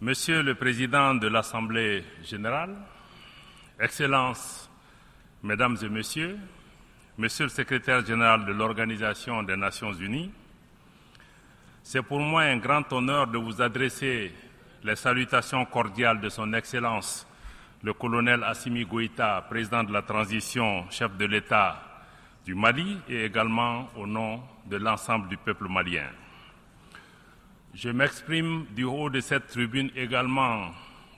Monsieur 0.00 0.44
le 0.44 0.54
Président 0.54 1.16
de 1.16 1.26
l'Assemblée 1.26 2.04
générale, 2.22 2.76
Excellences, 3.80 4.70
Mesdames 5.42 5.76
et 5.82 5.88
Messieurs, 5.88 6.38
Monsieur 7.16 7.46
le 7.46 7.50
Secrétaire 7.50 8.06
général 8.06 8.44
de 8.44 8.52
l'Organisation 8.52 9.42
des 9.42 9.56
Nations 9.56 9.92
Unies, 9.92 10.30
c'est 11.82 12.02
pour 12.02 12.20
moi 12.20 12.42
un 12.42 12.58
grand 12.58 12.92
honneur 12.92 13.26
de 13.26 13.38
vous 13.38 13.60
adresser 13.60 14.32
les 14.84 14.94
salutations 14.94 15.64
cordiales 15.64 16.20
de 16.20 16.28
Son 16.28 16.52
Excellence 16.52 17.26
le 17.82 17.92
colonel 17.92 18.44
Assimi 18.44 18.84
Goïta, 18.84 19.44
président 19.48 19.82
de 19.82 19.92
la 19.92 20.02
transition, 20.02 20.88
chef 20.90 21.16
de 21.16 21.24
l'État 21.24 21.82
du 22.44 22.54
Mali, 22.54 22.98
et 23.08 23.24
également 23.24 23.88
au 23.96 24.06
nom 24.06 24.42
de 24.66 24.76
l'ensemble 24.76 25.28
du 25.28 25.36
peuple 25.36 25.66
malien. 25.68 26.06
Je 27.74 27.90
m'exprime 27.90 28.64
du 28.74 28.84
haut 28.84 29.10
de 29.10 29.20
cette 29.20 29.48
tribune 29.48 29.90
également 29.94 30.70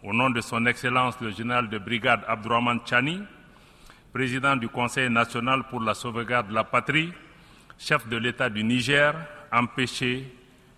au 0.03 0.13
nom 0.13 0.31
de 0.31 0.41
Son 0.41 0.67
Excellence 0.67 1.21
le 1.21 1.31
général 1.31 1.69
de 1.69 1.79
brigade 1.79 2.23
Abdourahman 2.27 2.81
Chani, 2.85 3.21
président 4.13 4.57
du 4.57 4.69
Conseil 4.69 5.09
national 5.09 5.65
pour 5.71 5.81
la 5.81 5.95
sauvegarde 5.95 6.49
de 6.49 6.55
la 6.55 6.65
patrie, 6.65 7.13
chef 7.79 8.07
de 8.09 8.17
l'État 8.17 8.51
du 8.51 8.65
Niger, 8.65 9.15
empêché 9.53 10.25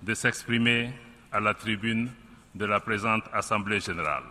de 0.02 0.14
s'exprimer 0.14 0.92
à 1.32 1.40
la 1.40 1.54
tribune 1.54 2.10
de 2.54 2.64
la 2.66 2.78
présente 2.78 3.24
Assemblée 3.32 3.80
générale. 3.80 4.24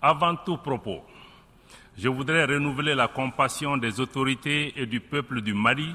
Avant 0.00 0.34
tout 0.34 0.56
propos, 0.56 1.04
je 1.98 2.08
voudrais 2.08 2.46
renouveler 2.46 2.94
la 2.94 3.06
compassion 3.08 3.76
des 3.76 4.00
autorités 4.00 4.72
et 4.80 4.86
du 4.86 5.00
peuple 5.00 5.42
du 5.42 5.52
Mali 5.52 5.94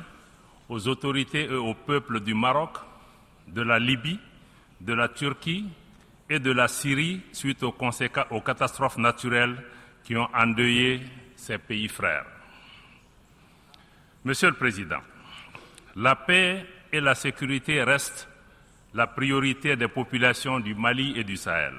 aux 0.69 0.88
autorités 0.88 1.45
et 1.45 1.53
au 1.55 1.73
peuple 1.73 2.19
du 2.19 2.33
Maroc, 2.33 2.77
de 3.47 3.61
la 3.61 3.79
Libye, 3.79 4.19
de 4.81 4.93
la 4.93 5.07
Turquie 5.09 5.65
et 6.29 6.39
de 6.39 6.51
la 6.51 6.67
Syrie 6.67 7.21
suite 7.31 7.63
aux, 7.63 7.71
catastrophes 8.41 8.97
naturelles 8.97 9.63
qui 10.03 10.16
ont 10.16 10.30
endeuillé 10.33 11.02
ces 11.35 11.57
pays 11.57 11.88
frères. 11.88 12.25
Monsieur 14.23 14.49
le 14.49 14.55
Président, 14.55 14.99
la 15.95 16.16
paix 16.16 16.66
et 16.91 16.99
la 16.99 17.16
sécurité 17.16 17.83
restent 17.83 18.27
la 18.94 19.07
priorité 19.07 19.75
des 19.75 19.88
populations 19.88 20.59
du 20.59 20.75
Mali 20.75 21.13
et 21.17 21.23
du 21.23 21.38
Sahel. 21.38 21.75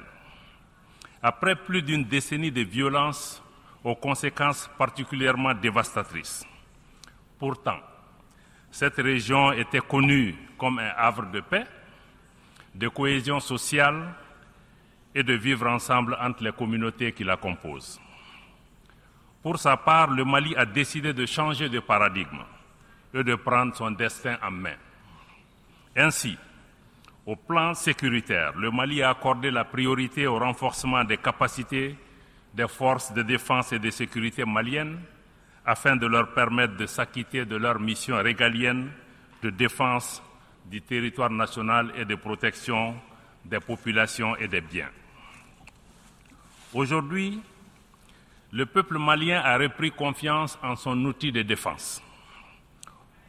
Après 1.22 1.56
plus 1.56 1.82
d'une 1.82 2.04
décennie 2.04 2.52
de 2.52 2.62
violences 2.62 3.42
aux 3.84 3.96
conséquences 3.96 4.70
particulièrement 4.78 5.54
dévastatrices. 5.54 6.46
Pourtant, 7.38 7.78
cette 8.70 8.96
région 8.96 9.52
était 9.52 9.80
connue 9.80 10.34
comme 10.56 10.78
un 10.78 10.92
havre 10.96 11.30
de 11.30 11.40
paix, 11.40 11.64
de 12.74 12.88
cohésion 12.88 13.40
sociale 13.40 14.14
et 15.14 15.22
de 15.22 15.34
vivre 15.34 15.66
ensemble 15.66 16.16
entre 16.20 16.44
les 16.44 16.52
communautés 16.52 17.12
qui 17.12 17.24
la 17.24 17.36
composent. 17.36 18.00
Pour 19.42 19.58
sa 19.58 19.76
part, 19.76 20.10
le 20.10 20.24
Mali 20.24 20.54
a 20.56 20.66
décidé 20.66 21.12
de 21.12 21.24
changer 21.26 21.68
de 21.68 21.80
paradigme 21.80 22.42
et 23.14 23.24
de 23.24 23.34
prendre 23.34 23.74
son 23.74 23.90
destin 23.90 24.36
en 24.42 24.50
main. 24.50 24.76
Ainsi, 25.96 26.36
au 27.24 27.36
plan 27.36 27.74
sécuritaire, 27.74 28.56
le 28.56 28.70
Mali 28.70 29.02
a 29.02 29.10
accordé 29.10 29.50
la 29.50 29.64
priorité 29.64 30.26
au 30.26 30.38
renforcement 30.38 31.04
des 31.04 31.16
capacités 31.16 31.96
des 32.54 32.68
forces 32.68 33.12
de 33.12 33.22
défense 33.22 33.72
et 33.72 33.78
de 33.78 33.90
sécurité 33.90 34.44
maliennes 34.44 34.98
afin 35.68 35.96
de 35.96 36.06
leur 36.06 36.32
permettre 36.32 36.78
de 36.78 36.86
s'acquitter 36.86 37.44
de 37.44 37.56
leur 37.56 37.78
mission 37.78 38.16
régalienne 38.16 38.90
de 39.42 39.50
défense 39.50 40.22
du 40.64 40.80
territoire 40.80 41.28
national 41.28 41.92
et 41.94 42.06
de 42.06 42.14
protection 42.14 42.96
des 43.44 43.60
populations 43.60 44.34
et 44.36 44.48
des 44.48 44.62
biens. 44.62 44.88
Aujourd'hui, 46.72 47.38
le 48.50 48.64
peuple 48.64 48.96
malien 48.96 49.42
a 49.44 49.58
repris 49.58 49.90
confiance 49.90 50.58
en 50.62 50.74
son 50.74 51.04
outil 51.04 51.32
de 51.32 51.42
défense. 51.42 52.02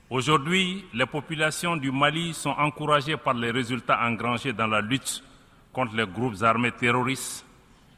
Aujourd'hui, 0.09 0.85
les 0.93 1.05
populations 1.05 1.75
du 1.75 1.91
Mali 1.91 2.33
sont 2.33 2.51
encouragées 2.51 3.17
par 3.17 3.33
les 3.33 3.51
résultats 3.51 3.99
engrangés 4.01 4.53
dans 4.53 4.67
la 4.67 4.79
lutte 4.79 5.25
contre 5.73 5.93
les 5.93 6.07
groupes 6.07 6.41
armés 6.41 6.71
terroristes 6.71 7.45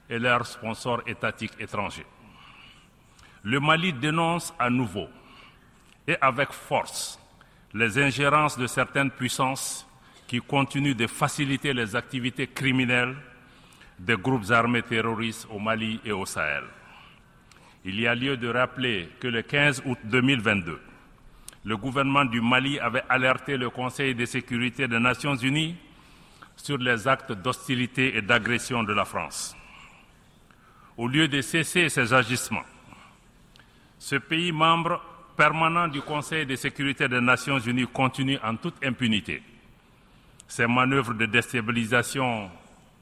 et 0.10 0.18
leurs 0.18 0.48
sponsors 0.48 1.04
étatiques 1.06 1.54
étrangers. 1.60 2.08
Le 3.44 3.60
Mali 3.60 3.94
dénonce 3.94 4.54
à 4.60 4.70
nouveau 4.70 5.08
et 6.08 6.16
avec 6.22 6.52
force 6.52 7.20
les 7.74 7.98
ingérences 7.98 8.58
de 8.58 8.68
certaines 8.68 9.12
puissances 9.12 9.88
qui 10.28 10.40
continuent 10.40 10.96
de 10.96 11.08
faciliter 11.08 11.74
les 11.74 11.96
activités 11.96 12.48
criminelles 12.48 13.16
des 13.98 14.16
groupes 14.16 14.50
armés 14.52 14.84
terroristes 14.84 15.48
au 15.50 15.60
Mali 15.60 16.00
et 16.06 16.12
au 16.12 16.26
Sahel. 16.26 16.64
Il 17.84 18.00
y 18.00 18.08
a 18.08 18.14
lieu 18.14 18.38
de 18.38 18.48
rappeler 18.48 19.10
que 19.20 19.28
le 19.28 19.42
15 19.42 19.84
août 19.86 19.98
2022, 20.04 20.80
le 21.64 21.78
gouvernement 21.78 22.26
du 22.26 22.42
Mali 22.42 22.80
avait 22.80 23.04
alerté 23.10 23.58
le 23.58 23.70
Conseil 23.70 24.14
de 24.16 24.26
sécurité 24.26 24.88
des 24.88 25.00
Nations 25.00 25.36
Unies 25.36 25.76
sur 26.56 26.78
les 26.78 27.08
actes 27.08 27.32
d'hostilité 27.32 28.16
et 28.18 28.22
d'agression 28.22 28.84
de 28.84 28.94
la 28.94 29.06
France. 29.06 29.56
Au 30.98 31.08
lieu 31.08 31.28
de 31.28 31.42
cesser 31.42 31.90
ces 31.90 32.14
agissements, 32.14 32.64
ce 34.02 34.16
pays 34.16 34.52
membre 34.52 35.00
permanent 35.38 35.88
du 35.88 36.02
Conseil 36.02 36.48
de 36.48 36.56
sécurité 36.56 37.08
des 37.08 37.22
Nations 37.22 37.60
Unies 37.60 37.86
continue 37.86 38.40
en 38.44 38.56
toute 38.56 38.84
impunité. 38.84 39.44
Ces 40.48 40.66
manœuvres 40.66 41.14
de 41.14 41.28
déstabilisation 41.28 42.50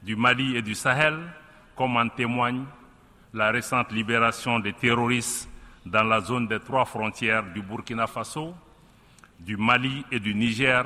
du 0.02 0.14
Mali 0.14 0.58
et 0.58 0.62
du 0.62 0.74
Sahel, 0.74 1.16
comme 1.74 1.96
en 1.96 2.06
témoigne 2.10 2.64
la 3.32 3.50
récente 3.50 3.92
libération 3.92 4.58
des 4.58 4.74
terroristes 4.74 5.48
dans 5.86 6.04
la 6.04 6.20
zone 6.20 6.46
des 6.46 6.60
trois 6.60 6.84
frontières 6.84 7.44
du 7.44 7.62
Burkina 7.62 8.06
Faso, 8.06 8.54
du 9.38 9.56
Mali 9.56 10.04
et 10.12 10.20
du 10.20 10.34
Niger, 10.34 10.84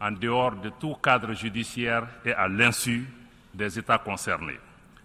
en 0.00 0.12
dehors 0.12 0.52
de 0.56 0.70
tout 0.80 0.94
cadre 0.94 1.34
judiciaire 1.34 2.06
et 2.24 2.32
à 2.32 2.48
l'insu 2.48 3.06
des 3.52 3.78
États 3.78 3.98
concernés, 3.98 4.58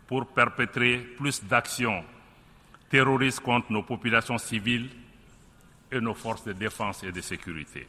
pour 0.08 0.28
perpétrer 0.28 1.00
plus 1.18 1.44
d'actions 1.44 2.06
terroristes 2.92 3.40
contre 3.40 3.72
nos 3.72 3.84
populations 3.84 4.38
civiles 4.38 4.90
et 5.90 6.02
nos 6.02 6.14
forces 6.14 6.44
de 6.44 6.52
défense 6.54 7.04
et 7.04 7.12
de 7.12 7.22
sécurité. 7.22 7.88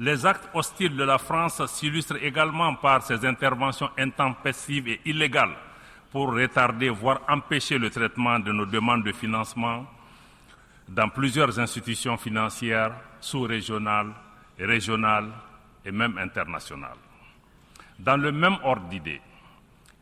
Les 0.00 0.26
actes 0.26 0.48
hostiles 0.54 0.96
de 0.96 1.04
la 1.04 1.18
France 1.18 1.64
s'illustrent 1.66 2.22
également 2.22 2.74
par 2.74 3.02
ses 3.04 3.24
interventions 3.24 3.90
intempestives 3.96 4.88
et 4.88 5.00
illégales 5.04 5.54
pour 6.10 6.32
retarder, 6.34 6.90
voire 6.90 7.20
empêcher 7.28 7.78
le 7.78 7.90
traitement 7.90 8.40
de 8.40 8.50
nos 8.50 8.66
demandes 8.66 9.04
de 9.04 9.12
financement 9.12 9.86
dans 10.88 11.08
plusieurs 11.08 11.58
institutions 11.60 12.16
financières 12.16 12.92
sous-régionales, 13.20 14.12
régionales 14.58 15.30
et 15.84 15.92
même 15.92 16.18
internationales. 16.18 16.98
Dans 18.00 18.16
le 18.16 18.32
même 18.32 18.56
ordre 18.64 18.88
d'idées, 18.88 19.20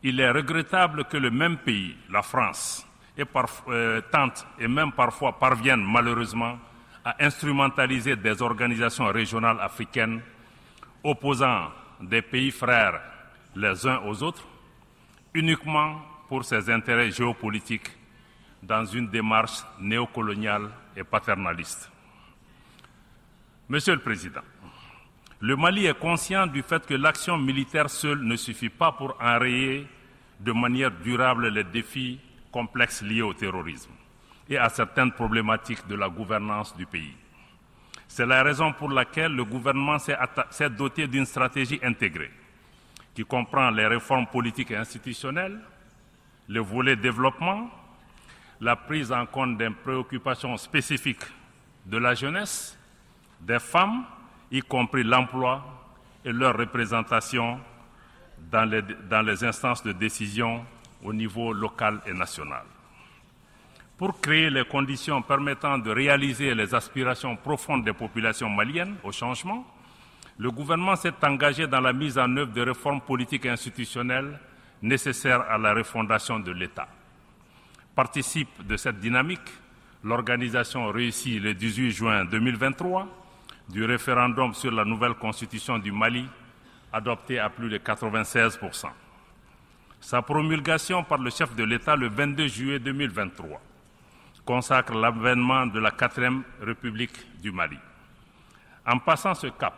il 0.01 0.19
est 0.19 0.31
regrettable 0.31 1.05
que 1.05 1.17
le 1.17 1.29
même 1.29 1.57
pays, 1.57 1.95
la 2.09 2.23
France, 2.23 2.85
et 3.17 3.25
euh, 3.67 4.01
tente 4.11 4.45
et 4.59 4.67
même 4.67 4.91
parfois 4.91 5.37
parvienne 5.37 5.83
malheureusement 5.83 6.57
à 7.05 7.23
instrumentaliser 7.23 8.15
des 8.15 8.41
organisations 8.41 9.05
régionales 9.05 9.59
africaines 9.59 10.21
opposant 11.03 11.69
des 12.01 12.21
pays 12.21 12.51
frères 12.51 13.01
les 13.55 13.85
uns 13.85 13.99
aux 14.05 14.23
autres 14.23 14.45
uniquement 15.33 16.01
pour 16.27 16.43
ses 16.43 16.69
intérêts 16.69 17.11
géopolitiques 17.11 17.91
dans 18.61 18.85
une 18.85 19.09
démarche 19.09 19.63
néocoloniale 19.79 20.69
et 20.95 21.03
paternaliste. 21.03 21.91
Monsieur 23.67 23.93
le 23.93 23.99
Président, 23.99 24.41
le 25.39 25.55
Mali 25.55 25.85
est 25.85 25.99
conscient 25.99 26.47
du 26.47 26.61
fait 26.63 26.85
que 26.85 26.93
l'action 26.93 27.37
militaire 27.37 27.89
seule 27.89 28.23
ne 28.23 28.35
suffit 28.35 28.69
pas 28.69 28.91
pour 28.91 29.15
enrayer 29.21 29.85
de 30.39 30.51
manière 30.51 30.91
durable 30.91 31.49
les 31.49 31.63
défis 31.63 32.19
complexes 32.53 33.01
liés 33.01 33.23
au 33.23 33.33
terrorisme 33.33 33.91
et 34.47 34.57
à 34.57 34.69
certaines 34.69 35.11
problématiques 35.11 35.85
de 35.87 35.95
la 35.95 36.07
gouvernance 36.07 36.75
du 36.77 36.85
pays. 36.85 37.15
C'est 38.07 38.25
la 38.27 38.43
raison 38.43 38.71
pour 38.71 38.91
laquelle 38.91 39.35
le 39.35 39.43
gouvernement 39.43 39.97
s'est 39.97 40.69
doté 40.69 41.07
d'une 41.07 41.25
stratégie 41.25 41.79
intégrée 41.83 42.31
qui 43.15 43.23
comprend 43.23 43.69
les 43.71 43.87
réformes 43.87 44.27
politiques 44.27 44.71
et 44.71 44.75
institutionnelles, 44.75 45.59
le 46.47 46.59
volet 46.59 46.95
développement, 46.95 47.69
la 48.61 48.75
prise 48.75 49.11
en 49.11 49.25
compte 49.25 49.57
des 49.57 49.69
préoccupations 49.69 50.55
spécifiques 50.57 51.25
de 51.85 51.97
la 51.97 52.13
jeunesse, 52.15 52.77
des 53.41 53.59
femmes, 53.59 54.05
y 54.51 54.61
compris 54.61 55.03
l'emploi 55.03 55.63
et 56.23 56.31
leur 56.31 56.57
représentation 56.57 57.59
dans 58.51 58.65
les, 58.65 58.81
dans 59.09 59.21
les 59.21 59.43
instances 59.43 59.83
de 59.83 59.91
décision 59.91 60.65
au 61.03 61.13
niveau 61.13 61.53
local 61.53 62.01
et 62.05 62.13
national. 62.13 62.63
Pour 63.97 64.19
créer 64.19 64.49
les 64.49 64.65
conditions 64.65 65.21
permettant 65.21 65.77
de 65.77 65.91
réaliser 65.91 66.55
les 66.55 66.73
aspirations 66.73 67.35
profondes 67.35 67.85
des 67.85 67.93
populations 67.93 68.49
maliennes 68.49 68.95
au 69.03 69.11
changement, 69.11 69.65
le 70.37 70.49
gouvernement 70.49 70.95
s'est 70.95 71.13
engagé 71.21 71.67
dans 71.67 71.79
la 71.81 71.93
mise 71.93 72.17
en 72.17 72.35
œuvre 72.37 72.51
de 72.51 72.61
réformes 72.61 73.01
politiques 73.01 73.45
et 73.45 73.49
institutionnelles 73.49 74.39
nécessaires 74.81 75.41
à 75.41 75.57
la 75.57 75.73
refondation 75.73 76.39
de 76.39 76.51
l'État. 76.51 76.87
Participe 77.95 78.65
de 78.65 78.75
cette 78.75 78.99
dynamique 78.99 79.47
l'organisation 80.03 80.87
réussie 80.89 81.39
le 81.39 81.53
18 81.53 81.91
juin 81.91 82.25
2023 82.25 83.07
du 83.69 83.85
référendum 83.85 84.53
sur 84.53 84.71
la 84.71 84.83
nouvelle 84.83 85.13
constitution 85.13 85.77
du 85.77 85.91
Mali, 85.91 86.27
adoptée 86.91 87.39
à 87.39 87.49
plus 87.49 87.69
de 87.69 87.77
96 87.77 88.59
Sa 90.03 90.21
promulgation 90.21 91.01
par 91.05 91.17
le 91.19 91.29
chef 91.29 91.55
de 91.55 91.63
l'État 91.63 91.95
le 91.95 92.09
22 92.09 92.47
juillet 92.47 92.77
2023 92.79 93.61
consacre 94.43 94.93
l'avènement 94.95 95.65
de 95.65 95.79
la 95.79 95.91
quatrième 95.91 96.43
République 96.59 97.15
du 97.41 97.53
Mali. 97.53 97.77
En 98.85 98.99
passant 98.99 99.33
ce 99.33 99.47
cap, 99.47 99.73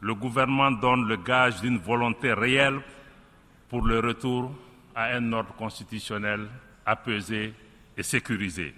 le 0.00 0.14
gouvernement 0.14 0.70
donne 0.70 1.08
le 1.08 1.16
gage 1.16 1.62
d'une 1.62 1.78
volonté 1.78 2.34
réelle 2.34 2.82
pour 3.70 3.86
le 3.86 4.00
retour 4.00 4.52
à 4.94 5.14
un 5.14 5.32
ordre 5.32 5.54
constitutionnel 5.54 6.46
apaisé 6.84 7.54
et 7.96 8.02
sécurisé, 8.02 8.74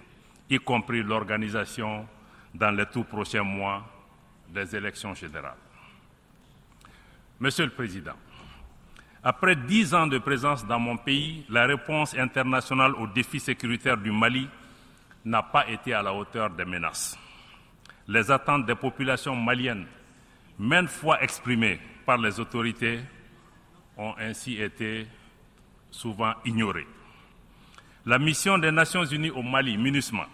y 0.49 0.57
compris 0.57 1.03
l'organisation 1.03 2.07
dans 2.53 2.71
les 2.71 2.85
tout 2.85 3.03
prochains 3.03 3.43
mois 3.43 3.83
des 4.47 4.73
élections 4.73 5.13
générales. 5.13 5.57
Monsieur 7.41 7.65
le 7.65 7.71
Président, 7.71 8.15
après 9.27 9.55
dix 9.55 9.95
ans 9.95 10.05
de 10.05 10.19
présence 10.19 10.63
dans 10.67 10.79
mon 10.79 10.97
pays, 10.97 11.43
la 11.49 11.65
réponse 11.65 12.13
internationale 12.13 12.93
aux 12.93 13.07
défis 13.07 13.39
sécuritaires 13.39 13.97
du 13.97 14.11
Mali 14.11 14.47
n'a 15.25 15.41
pas 15.41 15.67
été 15.67 15.95
à 15.95 16.03
la 16.03 16.13
hauteur 16.13 16.51
des 16.51 16.63
menaces. 16.63 17.17
Les 18.07 18.29
attentes 18.29 18.67
des 18.67 18.75
populations 18.75 19.35
maliennes, 19.35 19.87
maintes 20.59 20.89
fois 20.89 21.23
exprimées 21.23 21.79
par 22.05 22.19
les 22.19 22.39
autorités, 22.39 22.99
ont 23.97 24.13
ainsi 24.19 24.61
été 24.61 25.07
souvent 25.89 26.33
ignorées. 26.45 26.87
La 28.05 28.19
mission 28.19 28.59
des 28.59 28.71
Nations 28.71 29.05
Unies 29.05 29.31
au 29.31 29.41
Mali, 29.41 29.75
MINUSMA, 29.75 30.27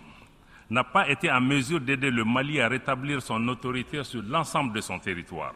n'a 0.70 0.84
pas 0.84 1.08
été 1.10 1.32
en 1.32 1.40
mesure 1.40 1.80
d'aider 1.80 2.12
le 2.12 2.26
Mali 2.26 2.60
à 2.60 2.68
rétablir 2.68 3.22
son 3.22 3.48
autorité 3.48 4.04
sur 4.04 4.22
l'ensemble 4.22 4.74
de 4.74 4.82
son 4.82 5.00
territoire, 5.00 5.54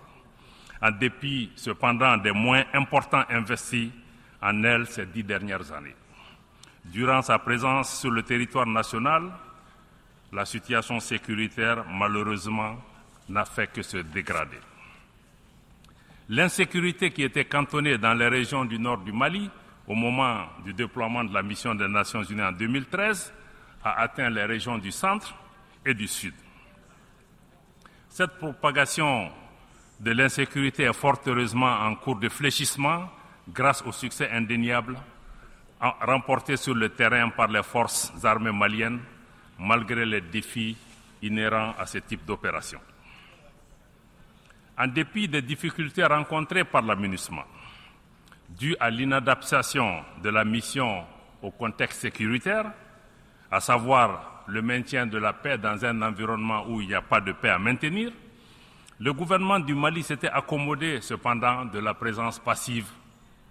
en 0.81 0.91
dépit 0.91 1.51
cependant 1.55 2.17
des 2.17 2.31
moyens 2.31 2.67
importants 2.73 3.23
investis 3.29 3.91
en 4.41 4.63
elle 4.63 4.87
ces 4.87 5.05
dix 5.05 5.23
dernières 5.23 5.71
années. 5.71 5.95
Durant 6.85 7.21
sa 7.21 7.39
présence 7.39 7.99
sur 7.99 8.11
le 8.11 8.23
territoire 8.23 8.67
national, 8.67 9.31
la 10.31 10.45
situation 10.45 10.99
sécuritaire, 10.99 11.85
malheureusement, 11.89 12.77
n'a 13.29 13.45
fait 13.45 13.71
que 13.71 13.81
se 13.81 13.97
dégrader. 13.97 14.59
L'insécurité 16.29 17.11
qui 17.11 17.23
était 17.23 17.45
cantonnée 17.45 17.97
dans 17.97 18.13
les 18.13 18.27
régions 18.27 18.65
du 18.65 18.79
nord 18.79 18.99
du 18.99 19.11
Mali 19.11 19.49
au 19.87 19.95
moment 19.95 20.45
du 20.63 20.73
déploiement 20.73 21.23
de 21.23 21.33
la 21.33 21.43
mission 21.43 21.75
des 21.75 21.87
Nations 21.87 22.23
Unies 22.23 22.41
en 22.41 22.51
2013 22.51 23.33
a 23.83 24.01
atteint 24.01 24.29
les 24.29 24.45
régions 24.45 24.77
du 24.77 24.91
centre 24.91 25.35
et 25.85 25.93
du 25.93 26.07
sud. 26.07 26.33
Cette 28.09 28.37
propagation 28.37 29.31
de 29.99 30.11
l'insécurité 30.11 30.83
est 30.83 30.93
fort 30.93 31.21
heureusement 31.25 31.79
en 31.81 31.95
cours 31.95 32.17
de 32.17 32.29
fléchissement 32.29 33.09
grâce 33.49 33.81
au 33.83 33.91
succès 33.91 34.29
indéniable 34.31 34.97
remporté 36.01 36.57
sur 36.57 36.73
le 36.73 36.89
terrain 36.89 37.29
par 37.29 37.47
les 37.47 37.63
forces 37.63 38.13
armées 38.23 38.51
maliennes 38.51 38.99
malgré 39.59 40.05
les 40.05 40.21
défis 40.21 40.77
inhérents 41.21 41.73
à 41.77 41.85
ce 41.85 41.99
type 41.99 42.25
d'opération. 42.25 42.79
En 44.77 44.87
dépit 44.87 45.27
des 45.27 45.41
difficultés 45.41 46.03
rencontrées 46.03 46.65
par 46.65 46.81
la 46.81 46.95
dû 48.49 48.75
à 48.79 48.89
l'inadaptation 48.89 50.03
de 50.21 50.29
la 50.29 50.43
mission 50.43 51.05
au 51.41 51.51
contexte 51.51 52.01
sécuritaire, 52.01 52.71
à 53.51 53.59
savoir 53.59 54.43
le 54.47 54.61
maintien 54.61 55.07
de 55.07 55.17
la 55.17 55.33
paix 55.33 55.57
dans 55.57 55.83
un 55.85 56.01
environnement 56.01 56.65
où 56.67 56.81
il 56.81 56.87
n'y 56.87 56.93
a 56.93 57.01
pas 57.01 57.21
de 57.21 57.31
paix 57.31 57.49
à 57.49 57.59
maintenir, 57.59 58.11
le 58.99 59.11
gouvernement 59.13 59.59
du 59.59 59.75
Mali 59.75 60.03
s'était 60.03 60.29
accommodé 60.29 61.01
cependant 61.01 61.65
de 61.65 61.79
la 61.79 61.93
présence 61.93 62.39
passive 62.39 62.87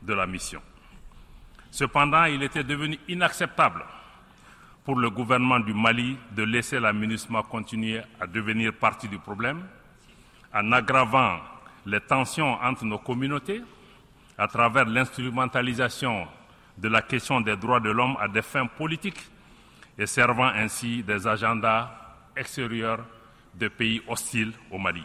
de 0.02 0.14
la 0.14 0.26
mission. 0.26 0.62
Cependant, 1.70 2.24
il 2.24 2.42
était 2.42 2.64
devenu 2.64 2.98
inacceptable 3.08 3.84
pour 4.84 4.96
le 4.96 5.10
gouvernement 5.10 5.60
du 5.60 5.74
Mali 5.74 6.16
de 6.32 6.42
laisser 6.44 6.80
la 6.80 6.92
continuer 7.50 8.00
à 8.20 8.26
devenir 8.26 8.72
partie 8.74 9.08
du 9.08 9.18
problème 9.18 9.62
en 10.54 10.72
aggravant 10.72 11.40
les 11.84 12.00
tensions 12.00 12.54
entre 12.62 12.84
nos 12.84 12.98
communautés 12.98 13.62
à 14.38 14.48
travers 14.48 14.86
l'instrumentalisation 14.86 16.26
de 16.78 16.88
la 16.88 17.02
question 17.02 17.40
des 17.40 17.56
droits 17.56 17.80
de 17.80 17.90
l'homme 17.90 18.16
à 18.20 18.28
des 18.28 18.42
fins 18.42 18.66
politiques 18.66 19.20
et 19.98 20.06
servant 20.06 20.46
ainsi 20.48 21.02
des 21.02 21.26
agendas 21.26 21.90
extérieurs 22.36 23.04
de 23.54 23.68
pays 23.68 24.02
hostiles 24.08 24.52
au 24.70 24.78
Mali. 24.78 25.04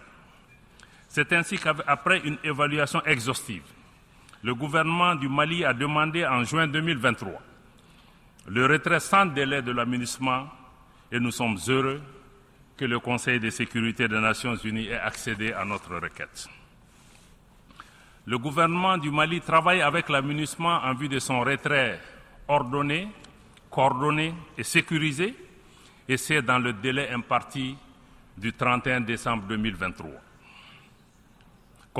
C'est 1.09 1.33
ainsi 1.33 1.57
qu'après 1.57 2.19
une 2.19 2.37
évaluation 2.43 3.03
exhaustive, 3.03 3.63
le 4.41 4.55
gouvernement 4.55 5.15
du 5.15 5.27
Mali 5.27 5.65
a 5.65 5.73
demandé 5.73 6.25
en 6.25 6.43
juin 6.45 6.67
2023 6.67 7.41
le 8.47 8.65
retrait 8.65 8.99
sans 8.99 9.25
délai 9.25 9.61
de 9.61 9.71
l'aménagement 9.71 10.47
et 11.11 11.19
nous 11.19 11.31
sommes 11.31 11.57
heureux 11.67 12.01
que 12.77 12.85
le 12.85 12.99
Conseil 12.99 13.39
de 13.39 13.49
sécurité 13.49 14.07
des 14.07 14.19
Nations 14.19 14.55
Unies 14.55 14.87
ait 14.87 14.99
accédé 14.99 15.51
à 15.51 15.65
notre 15.65 15.95
requête. 15.95 16.47
Le 18.25 18.37
gouvernement 18.37 18.97
du 18.97 19.11
Mali 19.11 19.41
travaille 19.41 19.81
avec 19.81 20.09
l'aménagement 20.09 20.79
en 20.83 20.93
vue 20.93 21.09
de 21.09 21.19
son 21.19 21.41
retrait 21.41 21.99
ordonné, 22.47 23.07
coordonné 23.69 24.33
et 24.57 24.63
sécurisé, 24.63 25.35
et 26.07 26.17
c'est 26.17 26.41
dans 26.41 26.59
le 26.59 26.73
délai 26.73 27.09
imparti 27.09 27.75
du 28.37 28.53
31 28.53 29.01
décembre 29.01 29.43
2023. 29.47 30.09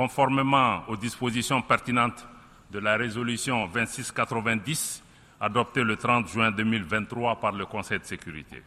Conformément 0.00 0.82
aux 0.88 0.96
dispositions 0.96 1.60
pertinentes 1.60 2.26
de 2.70 2.78
la 2.78 2.96
résolution 2.96 3.66
2690 3.66 5.04
adoptée 5.38 5.84
le 5.84 5.94
30 5.94 6.26
juin 6.26 6.50
2023 6.50 7.38
par 7.38 7.52
le 7.52 7.66
Conseil 7.66 7.98
de 7.98 8.06
sécurité. 8.06 8.62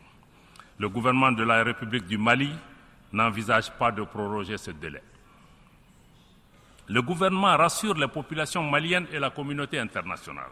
Le 0.77 0.89
gouvernement 0.89 1.31
de 1.31 1.41
la 1.41 1.63
République 1.63 2.05
du 2.05 2.19
Mali 2.19 2.51
n'envisage 3.11 3.71
pas 3.79 3.91
de 3.91 4.03
proroger 4.03 4.59
ce 4.59 4.69
délai. 4.69 5.01
Le 6.87 7.01
gouvernement 7.01 7.57
rassure 7.57 7.95
les 7.95 8.07
populations 8.07 8.69
maliennes 8.69 9.07
et 9.11 9.17
la 9.17 9.31
communauté 9.31 9.79
internationale 9.79 10.51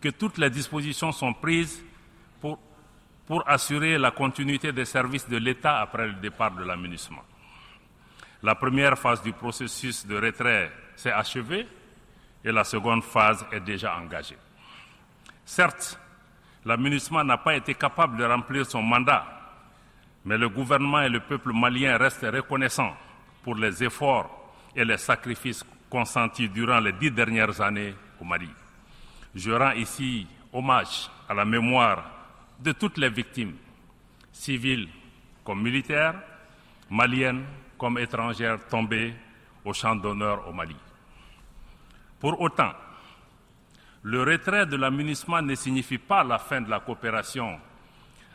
que 0.00 0.10
toutes 0.10 0.38
les 0.38 0.48
dispositions 0.48 1.10
sont 1.10 1.34
prises 1.34 1.84
pour, 2.40 2.60
assurer 3.48 3.98
la 3.98 4.12
continuité 4.12 4.70
des 4.70 4.84
services 4.84 5.28
de 5.28 5.38
l'État 5.38 5.80
après 5.80 6.06
le 6.06 6.12
départ 6.12 6.52
de 6.52 6.62
l'aménagement. 6.62 7.24
La 8.44 8.54
première 8.54 8.98
phase 8.98 9.22
du 9.22 9.32
processus 9.32 10.06
de 10.06 10.16
retrait 10.16 10.70
s'est 10.96 11.10
achevée 11.10 11.66
et 12.44 12.52
la 12.52 12.62
seconde 12.62 13.02
phase 13.02 13.42
est 13.50 13.60
déjà 13.60 13.96
engagée. 13.96 14.36
Certes, 15.46 15.98
l'aménagement 16.62 17.24
n'a 17.24 17.38
pas 17.38 17.56
été 17.56 17.74
capable 17.74 18.18
de 18.18 18.24
remplir 18.24 18.66
son 18.66 18.82
mandat, 18.82 19.26
mais 20.26 20.36
le 20.36 20.50
gouvernement 20.50 21.00
et 21.00 21.08
le 21.08 21.20
peuple 21.20 21.54
malien 21.54 21.96
restent 21.96 22.26
reconnaissants 22.30 22.94
pour 23.42 23.54
les 23.54 23.82
efforts 23.82 24.52
et 24.76 24.84
les 24.84 24.98
sacrifices 24.98 25.64
consentis 25.88 26.50
durant 26.50 26.80
les 26.80 26.92
dix 26.92 27.10
dernières 27.10 27.62
années 27.62 27.94
au 28.20 28.24
Mali. 28.24 28.50
Je 29.34 29.52
rends 29.52 29.72
ici 29.72 30.26
hommage 30.52 31.10
à 31.30 31.32
la 31.32 31.46
mémoire 31.46 32.04
de 32.60 32.72
toutes 32.72 32.98
les 32.98 33.08
victimes, 33.08 33.56
civiles 34.32 34.90
comme 35.42 35.62
militaires, 35.62 36.16
maliennes 36.90 37.46
comme 37.84 37.98
étrangères 37.98 38.66
tombées 38.70 39.12
au 39.62 39.74
champ 39.74 39.94
d'honneur 39.94 40.48
au 40.48 40.54
Mali. 40.54 40.74
Pour 42.18 42.40
autant, 42.40 42.72
le 44.04 44.22
retrait 44.22 44.64
de 44.64 44.76
l'amunissement 44.76 45.42
ne 45.42 45.54
signifie 45.54 45.98
pas 45.98 46.24
la 46.24 46.38
fin 46.38 46.62
de 46.62 46.70
la 46.70 46.80
coopération 46.80 47.60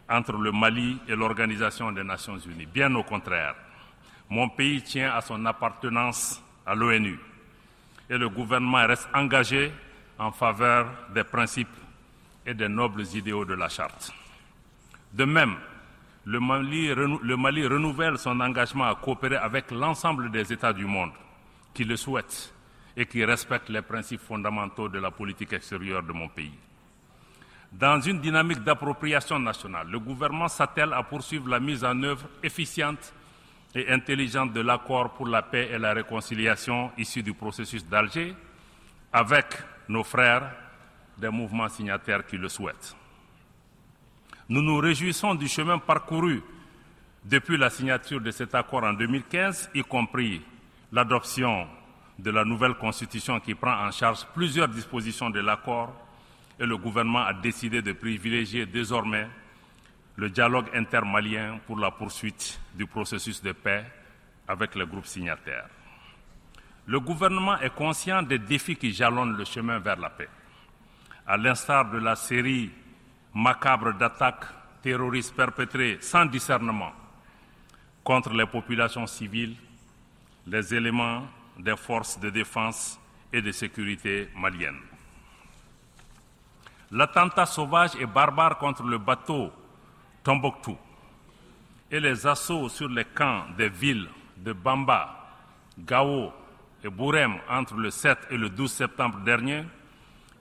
entre 0.08 0.34
le 0.34 0.52
Mali 0.52 1.00
et 1.08 1.16
l'Organisation 1.16 1.92
des 1.92 2.04
Nations 2.04 2.38
Unies. 2.38 2.68
Bien 2.68 2.94
au 2.94 3.02
contraire, 3.02 3.56
mon 4.30 4.50
pays 4.50 4.84
tient 4.84 5.16
à 5.16 5.22
son 5.22 5.44
appartenance 5.48 6.40
à 6.64 6.76
l'ONU 6.76 7.20
et 8.08 8.20
le 8.20 8.30
gouvernement 8.30 8.86
reste 8.86 9.10
engagé 9.16 9.72
en 10.20 10.32
faveur 10.32 10.92
des 11.12 11.24
principes 11.24 11.76
et 12.46 12.54
des 12.54 12.70
nobles 12.70 13.02
idéaux 13.16 13.46
de 13.46 13.56
la 13.56 13.68
charte. 13.68 14.14
De 15.12 15.26
même, 15.26 15.56
le 16.26 16.40
Mali, 16.40 16.88
le 16.88 17.38
Mali 17.38 17.66
renouvelle 17.66 18.18
son 18.18 18.40
engagement 18.40 18.86
à 18.86 18.96
coopérer 18.96 19.38
avec 19.38 19.72
l'ensemble 19.72 20.30
des 20.32 20.52
États 20.52 20.74
du 20.74 20.86
monde 20.86 21.12
qui 21.74 21.84
le 21.84 21.96
souhaitent 21.96 22.54
et 22.96 23.06
qui 23.06 23.24
respectent 23.24 23.70
les 23.70 23.82
principes 23.82 24.22
fondamentaux 24.22 24.90
de 24.90 25.00
la 25.00 25.12
politique 25.12 25.54
extérieure 25.54 26.04
de 26.04 26.12
mon 26.12 26.28
pays. 26.28 26.54
Dans 27.72 28.02
une 28.02 28.20
dynamique 28.20 28.64
d'appropriation 28.64 29.40
nationale, 29.40 29.88
le 29.90 30.00
gouvernement 30.00 30.48
s'attelle 30.48 30.92
à 30.94 31.04
poursuivre 31.04 31.48
la 31.50 31.60
mise 31.60 31.84
en 31.84 32.02
œuvre 32.04 32.28
efficiente 32.42 33.14
et 33.76 33.90
intelligente 33.92 34.54
de 34.54 34.62
l'accord 34.62 35.14
pour 35.14 35.28
la 35.28 35.44
paix 35.44 35.70
et 35.72 35.78
la 35.78 35.94
réconciliation 35.94 36.92
issu 36.98 37.22
du 37.22 37.34
processus 37.34 37.86
d'Alger 37.86 38.36
avec 39.14 39.46
nos 39.88 40.04
frères 40.04 40.52
des 41.18 41.30
mouvements 41.30 41.70
signataires 41.70 42.26
qui 42.26 42.38
le 42.38 42.50
souhaitent. 42.50 42.96
Nous 44.50 44.64
nous 44.64 44.78
réjouissons 44.78 45.36
du 45.36 45.48
chemin 45.48 45.78
parcouru 45.78 46.42
depuis 47.24 47.56
la 47.56 47.70
signature 47.70 48.20
de 48.20 48.32
cet 48.32 48.56
accord 48.56 48.84
en 48.84 48.94
2015, 48.94 49.70
y 49.76 49.84
compris 49.84 50.42
l'adoption 50.92 51.68
de 52.18 52.32
la 52.32 52.44
nouvelle 52.44 52.74
constitution 52.74 53.40
qui 53.40 53.54
prend 53.54 53.86
en 53.86 53.92
charge 53.92 54.26
plusieurs 54.34 54.68
dispositions 54.68 55.30
de 55.30 55.40
l'accord 55.40 55.94
et 56.60 56.66
le 56.66 56.78
gouvernement 56.78 57.20
a 57.20 57.34
décidé 57.34 57.84
de 57.84 57.94
privilégier 57.94 58.66
désormais 58.66 59.28
le 60.16 60.32
dialogue 60.32 60.70
intermalien 60.74 61.60
pour 61.68 61.78
la 61.78 61.92
poursuite 61.92 62.60
du 62.74 62.88
processus 62.88 63.44
de 63.44 63.52
paix 63.52 63.86
avec 64.48 64.74
les 64.74 64.88
groupes 64.88 65.06
signataires. 65.06 65.70
Le 66.88 67.00
gouvernement 67.00 67.60
est 67.60 67.76
conscient 67.76 68.24
des 68.24 68.40
défis 68.40 68.76
qui 68.76 68.94
jalonnent 68.94 69.38
le 69.38 69.46
chemin 69.46 69.78
vers 69.78 69.98
la 69.98 70.10
paix. 70.10 70.28
À 71.28 71.38
l'instar 71.38 71.92
de 71.92 72.00
la 72.00 72.16
série 72.16 72.72
macabre 73.34 73.94
d'attaques 73.94 74.46
terroristes 74.82 75.36
perpétrées 75.36 75.98
sans 76.02 76.26
discernement 76.26 76.92
contre 78.04 78.34
les 78.34 78.46
populations 78.46 79.08
civiles, 79.08 79.56
les 80.48 80.74
éléments 80.74 81.24
des 81.58 81.76
forces 81.76 82.20
de 82.20 82.30
défense 82.30 83.00
et 83.32 83.42
de 83.42 83.52
sécurité 83.52 84.30
maliennes. 84.36 84.80
L'attentat 86.92 87.46
sauvage 87.46 87.96
et 88.00 88.06
barbare 88.06 88.58
contre 88.58 88.84
le 88.84 88.98
bateau 88.98 89.52
Tombouctou 90.24 90.78
et 91.92 92.00
les 92.00 92.26
assauts 92.26 92.70
sur 92.70 92.90
les 92.90 93.06
camps 93.06 93.46
des 93.58 93.70
villes 93.70 94.10
de 94.38 94.54
Bamba, 94.54 95.28
Gao 95.78 96.32
et 96.84 96.90
Bourem 96.90 97.38
entre 97.50 97.76
le 97.76 97.92
7 97.92 98.18
et 98.32 98.38
le 98.38 98.50
12 98.50 98.72
septembre 98.72 99.20
dernier 99.20 99.64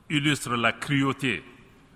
illustrent 0.08 0.56
la 0.56 0.72
cruauté 0.72 1.44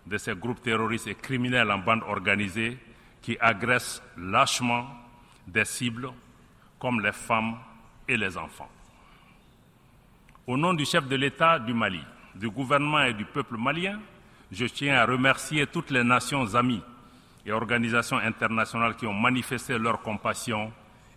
de 0.06 0.18
ces 0.18 0.35
groupes 0.35 0.62
terroristes 0.62 1.06
et 1.06 1.14
criminels 1.14 1.71
en 1.71 1.78
bande 1.78 2.02
organisée 2.06 2.78
qui 3.21 3.37
agressent 3.40 4.02
lâchement 4.16 4.87
des 5.47 5.64
cibles 5.64 6.11
comme 6.78 7.00
les 7.00 7.12
femmes 7.12 7.56
et 8.09 8.16
les 8.16 8.37
enfants. 8.37 8.68
Au 10.47 10.56
nom 10.56 10.75
du 10.75 10.85
chef 10.85 11.06
de 11.06 11.14
l'État 11.14 11.59
du 11.59 11.73
Mali, 11.73 12.00
du 12.35 12.50
gouvernement 12.50 13.02
et 13.04 13.14
du 13.14 13.25
peuple 13.25 13.56
malien, 13.56 14.00
je 14.50 14.66
tiens 14.66 14.97
à 14.97 15.06
remercier 15.06 15.66
toutes 15.66 15.90
les 15.90 16.02
nations 16.02 16.54
amies 16.54 16.82
et 17.47 17.52
organisations 17.52 18.18
internationales 18.18 18.97
qui 18.97 19.06
ont 19.06 19.14
manifesté 19.14 19.78
leur 19.78 20.02
compassion 20.02 20.73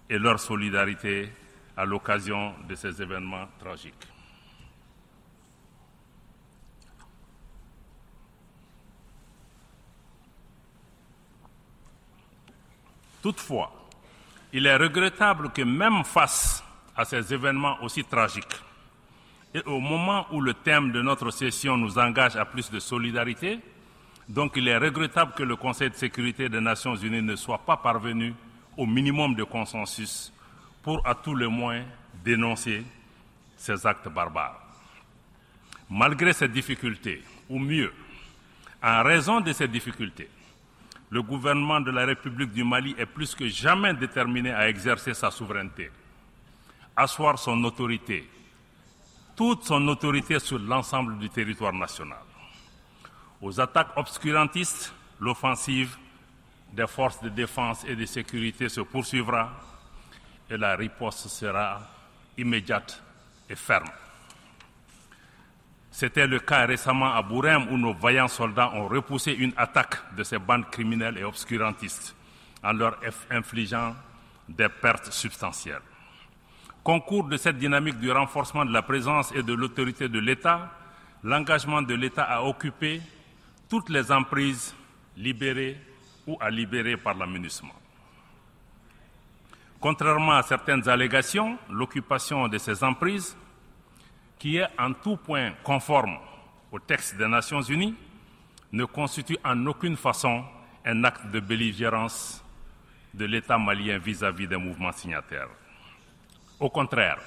et 0.10 0.20
leur 0.20 0.39
solidarité 0.39 1.32
à 1.75 1.86
l'occasion 1.86 2.54
de 2.68 2.75
ces 2.75 3.01
événements 3.01 3.48
tragiques. 3.60 4.08
Toutefois, 13.25 13.72
il 14.53 14.67
est 14.67 14.75
regrettable 14.75 15.50
que 15.50 15.63
même 15.63 16.03
face 16.03 16.63
à 16.96 17.05
ces 17.05 17.34
événements 17.34 17.75
aussi 17.82 18.03
tragiques, 18.03 18.62
et 19.51 19.63
au 19.65 19.79
moment 19.79 20.27
où 20.32 20.39
le 20.39 20.53
thème 20.53 20.91
de 20.91 21.01
notre 21.01 21.32
session 21.32 21.75
nous 21.75 21.98
engage 21.98 22.36
à 22.36 22.46
plus 22.46 22.70
de 22.70 22.77
solidarité, 22.77 23.60
donc 24.29 24.51
il 24.58 24.67
est 24.67 24.77
regrettable 24.77 25.34
que 25.34 25.41
le 25.41 25.55
Conseil 25.55 25.89
de 25.89 25.96
sécurité 25.96 26.50
des 26.50 26.62
Nations 26.62 26.96
Unies 26.96 27.24
ne 27.24 27.36
soit 27.36 27.65
pas 27.65 27.77
parvenu 27.77 28.36
au 28.77 28.86
minimum 28.86 29.34
de 29.34 29.44
consensus 29.44 30.32
pour 30.84 31.01
à 31.03 31.15
tout 31.15 31.34
le 31.34 31.48
moins 31.48 31.82
dénoncer 32.24 32.84
ces 33.58 33.88
actes 33.88 34.08
barbares. 34.08 34.62
Malgré 35.89 36.32
ces 36.32 36.48
difficultés, 36.48 37.24
ou 37.50 37.58
mieux, 37.58 37.91
en 38.84 39.01
raison 39.01 39.41
de 39.41 39.51
ces 39.51 39.67
difficultés, 39.67 40.29
le 41.15 41.22
gouvernement 41.24 41.79
de 41.79 41.91
la 41.91 42.05
République 42.05 42.51
du 42.51 42.65
Mali 42.65 42.93
est 42.98 43.05
plus 43.05 43.34
que 43.34 43.48
jamais 43.48 43.93
déterminé 43.93 44.51
à 44.51 44.67
exercer 44.67 45.13
sa 45.13 45.31
souveraineté, 45.31 45.89
asseoir 46.93 47.39
son 47.39 47.63
autorité, 47.63 48.29
toute 49.34 49.63
son 49.63 49.88
autorité 49.88 50.39
sur 50.39 50.60
l'ensemble 50.60 51.17
du 51.17 51.29
territoire 51.29 51.72
national. 51.72 52.19
Aux 53.41 53.57
attaques 53.62 53.95
obscurantistes, 53.95 54.93
l'offensive 55.22 55.95
des 56.74 56.86
forces 56.88 57.22
de 57.22 57.29
défense 57.29 57.86
et 57.86 57.95
de 57.95 58.05
sécurité 58.05 58.67
se 58.67 58.81
poursuivra 58.81 59.53
et 60.50 60.57
la 60.57 60.75
riposte 60.75 61.29
sera 61.29 61.79
immédiate 62.38 63.01
et 63.50 63.55
ferme. 63.55 63.88
C'était 65.98 66.28
le 66.28 66.40
cas 66.40 66.66
récemment 66.66 67.14
à 67.14 67.22
Bourem 67.22 67.68
où 67.72 67.78
nos 67.78 67.94
vaillants 67.94 68.28
soldats 68.28 68.70
ont 68.74 68.86
repoussé 68.86 69.32
une 69.32 69.54
attaque 69.56 69.96
de 70.18 70.24
ces 70.25 70.38
bandes 70.38 70.70
criminelles 70.70 71.18
et 71.18 71.24
obscurantistes 71.24 72.14
en 72.62 72.74
leur 72.74 72.98
infligeant 73.32 73.96
des 74.50 74.68
pertes 74.68 75.14
substantielles. 75.14 75.80
Concours 76.84 77.24
de 77.24 77.38
cette 77.38 77.58
dynamique 77.58 77.98
du 77.98 78.12
renforcement 78.12 78.66
de 78.66 78.74
la 78.74 78.82
présence 78.82 79.32
et 79.34 79.42
de 79.42 79.54
l'autorité 79.54 80.10
de 80.10 80.20
l'État, 80.20 80.70
l'engagement 81.24 81.82
de 81.82 81.94
l'État 81.94 82.24
à 82.24 82.44
occuper 82.44 83.02
toutes 83.70 83.88
les 83.88 84.12
emprises 84.12 84.75
libérées 85.16 85.80
ou 86.28 86.38
à 86.42 86.50
libérer 86.50 86.98
par 86.98 87.14
l'aménagement. 87.14 87.72
Contrairement 89.80 90.34
à 90.34 90.44
certaines 90.44 90.90
allégations, 90.90 91.58
l'occupation 91.70 92.50
de 92.50 92.58
ces 92.58 92.84
emprises, 92.84 93.38
qui 94.39 94.58
est 94.58 94.68
en 94.77 94.94
tout 94.94 95.18
point 95.18 95.54
conforme 95.63 96.18
au 96.72 96.80
texte 96.80 97.18
des 97.18 97.27
Nations 97.27 97.62
Unies, 97.62 97.96
ne 98.72 98.86
constitue 98.86 99.38
en 99.44 99.65
aucune 99.68 99.96
façon 99.96 100.44
un 100.86 101.04
acte 101.04 101.27
de 101.32 101.39
belligérance 101.39 102.44
de 103.13 103.25
l'État 103.25 103.58
malien 103.58 103.98
vis-à-vis 103.98 104.46
-vis 104.46 104.50
des 104.50 104.58
mouvements 104.58 104.92
signataires. 104.92 105.48
Au 106.60 106.70
contraire, 106.70 107.20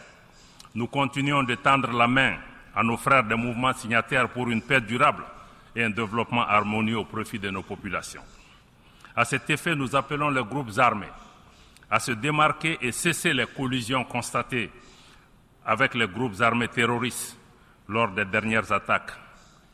nous 0.75 0.87
continuons 0.87 1.43
de 1.43 1.55
tendre 1.55 1.93
la 1.93 2.07
main 2.07 2.37
à 2.75 2.83
nos 2.83 2.97
frères 2.97 3.25
des 3.25 3.35
mouvements 3.35 3.73
signataires 3.73 4.29
pour 4.29 4.49
une 4.49 4.63
paix 4.63 4.81
durable 4.81 5.25
et 5.75 5.85
un 5.85 5.91
développement 5.91 6.47
harmonieux 6.47 6.99
au 6.99 7.05
profit 7.05 7.39
de 7.39 7.51
nos 7.51 7.63
populations. 7.63 8.23
À 9.17 9.25
cet 9.25 9.51
effet, 9.51 9.75
nous 9.75 9.97
appelons 9.97 10.31
les 10.31 10.45
groupes 10.45 10.79
armés 10.79 11.11
à 11.91 11.99
se 11.99 12.13
démarquer 12.13 12.79
et 12.81 12.93
cesser 12.93 13.33
les 13.33 13.47
collisions 13.47 14.05
constatées 14.05 14.71
avec 15.65 15.95
les 15.95 16.09
groupes 16.09 16.41
armés 16.41 16.69
terroristes 16.69 17.39
lors 17.89 18.11
des 18.11 18.25
dernières 18.25 18.71
attaques, 18.73 19.13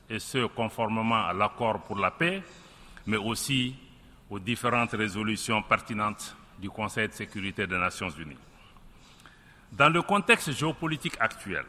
et 0.09 0.19
ce 0.19 0.47
conformément 0.47 1.27
à 1.27 1.33
l'accord 1.33 1.83
pour 1.83 1.99
la 1.99 2.11
paix, 2.11 2.43
mais 3.07 3.17
aussi 3.17 3.75
aux 4.31 4.39
différentes 4.39 4.93
résolutions 4.93 5.63
pertinentes 5.63 6.37
du 6.59 6.71
Conseil 6.71 7.09
de 7.09 7.13
sécurité 7.13 7.67
des 7.67 7.79
Nations 7.79 8.11
Unies. 8.11 8.37
Dans 9.73 9.89
le 9.89 10.03
contexte 10.03 10.53
géopolitique 10.53 11.17
actuel, 11.19 11.65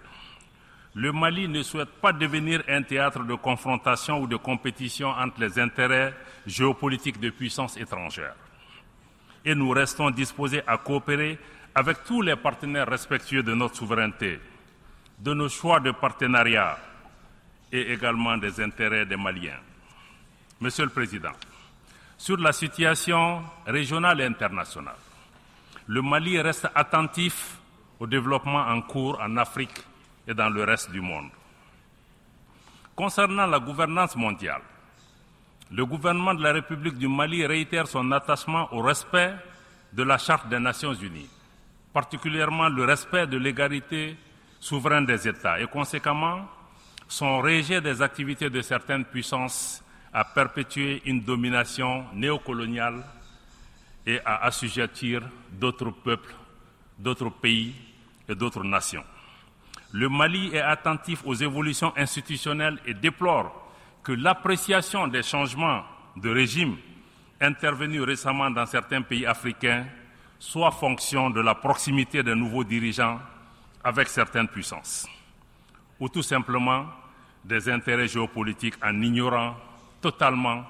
le 0.94 1.12
Mali 1.12 1.48
ne 1.48 1.62
souhaite 1.64 1.90
pas 2.02 2.14
devenir 2.14 2.64
un 2.70 2.82
théâtre 2.82 3.24
de 3.24 3.36
confrontation 3.36 4.22
ou 4.22 4.28
de 4.28 4.38
compétition 4.38 5.10
entre 5.10 5.42
les 5.42 5.60
intérêts 5.60 6.14
géopolitiques 6.46 7.20
de 7.20 7.32
puissances 7.32 7.78
étrangères. 7.78 8.36
Et 9.44 9.54
nous 9.54 9.70
restons 9.72 10.10
disposés 10.10 10.62
à 10.66 10.78
coopérer 10.78 11.38
avec 11.76 12.06
tous 12.06 12.22
les 12.22 12.38
partenaires 12.38 12.88
respectueux 12.88 13.44
de 13.44 13.54
notre 13.54 13.76
souveraineté, 13.76 14.40
de 15.20 15.34
nos 15.34 15.50
choix 15.50 15.82
de 15.82 15.92
partenariat 15.92 16.78
et 17.70 17.92
également 17.92 18.38
des 18.38 18.62
intérêts 18.62 19.06
des 19.06 19.18
Maliens. 19.18 19.60
Monsieur 20.62 20.86
le 20.86 20.90
Président, 20.90 21.34
sur 22.18 22.38
la 22.38 22.54
situation 22.54 23.44
régionale 23.68 24.22
et 24.22 24.26
internationale, 24.26 24.96
le 25.88 26.02
Mali 26.02 26.40
reste 26.40 26.70
attentif 26.74 27.58
au 28.00 28.08
développement 28.08 28.62
en 28.62 28.82
cours 28.82 29.20
en 29.22 29.36
Afrique 29.36 29.84
et 30.26 30.34
dans 30.34 30.50
le 30.50 30.64
reste 30.64 30.92
du 30.92 31.02
monde. 31.02 31.30
Concernant 32.96 33.46
la 33.46 33.60
gouvernance 33.60 34.16
mondiale, 34.16 34.62
le 35.72 35.86
gouvernement 35.86 36.34
de 36.34 36.42
la 36.42 36.54
République 36.54 36.98
du 36.98 37.10
Mali 37.10 37.46
réitère 37.46 37.88
son 37.88 38.12
attachement 38.14 38.74
au 38.74 38.82
respect 38.82 39.34
de 39.92 40.04
la 40.04 40.18
Charte 40.18 40.48
des 40.48 40.60
Nations 40.60 40.94
Unies, 40.94 41.30
particulièrement 41.96 42.68
le 42.68 42.84
respect 42.84 43.26
de 43.26 43.38
l'égalité 43.38 44.18
souveraine 44.60 45.06
des 45.06 45.30
États 45.30 45.62
et 45.62 45.66
conséquemment 45.66 46.46
son 47.08 47.40
rejet 47.40 47.80
des 47.80 48.02
activités 48.02 48.50
de 48.50 48.62
certaines 48.62 49.06
puissances 49.06 49.82
à 50.12 50.26
perpétuer 50.26 51.02
une 51.06 51.22
domination 51.22 52.04
néocoloniale 52.14 53.02
et 54.06 54.20
à 54.26 54.44
assujettir 54.44 55.22
d'autres 55.54 55.90
peuples, 55.92 56.36
d'autres 57.00 57.30
pays 57.30 57.74
et 58.28 58.36
d'autres 58.36 58.66
nations. 58.66 59.06
Le 59.94 60.10
Mali 60.10 60.50
est 60.54 60.60
attentif 60.60 61.22
aux 61.24 61.36
évolutions 61.36 61.94
institutionnelles 61.96 62.78
et 62.86 62.94
déplore 62.94 63.72
que 64.04 64.12
l'appréciation 64.12 65.08
des 65.08 65.24
changements 65.24 65.86
de 66.18 66.30
régime 66.30 66.76
intervenus 67.40 68.02
récemment 68.02 68.52
dans 68.52 68.66
certains 68.66 69.02
pays 69.02 69.26
africains 69.26 69.86
soit 70.46 70.70
fonction 70.70 71.32
de 71.32 71.42
la 71.42 71.56
proximité 71.56 72.22
des 72.22 72.36
nouveaux 72.36 72.64
dirigeants 72.64 73.20
avec 73.84 74.08
certaines 74.08 74.48
puissances, 74.48 75.08
ou 76.00 76.08
tout 76.08 76.22
simplement 76.22 76.86
des 77.44 77.68
intérêts 77.68 78.08
géopolitiques 78.08 78.76
en 78.84 79.02
ignorant 79.02 79.58
totalement 80.00 80.64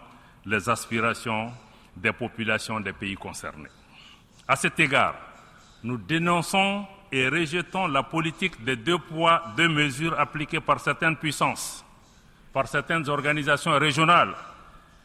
les 0.45 0.69
aspirations 0.69 1.51
des 1.93 2.13
populations 2.13 2.79
des 2.79 2.93
pays 2.93 3.15
concernés. 3.15 3.69
À 4.47 4.55
cet 4.55 4.79
égard, 4.79 5.15
nous 5.83 5.97
dénonçons 5.97 6.85
et 7.11 7.27
rejetons 7.27 7.87
la 7.87 8.03
politique 8.03 8.63
des 8.63 8.77
deux 8.77 8.97
poids, 8.97 9.43
deux 9.57 9.69
mesures 9.69 10.17
appliquées 10.17 10.61
par 10.61 10.79
certaines 10.79 11.17
puissances, 11.17 11.83
par 12.53 12.67
certaines 12.69 13.09
organisations 13.09 13.77
régionales 13.77 14.35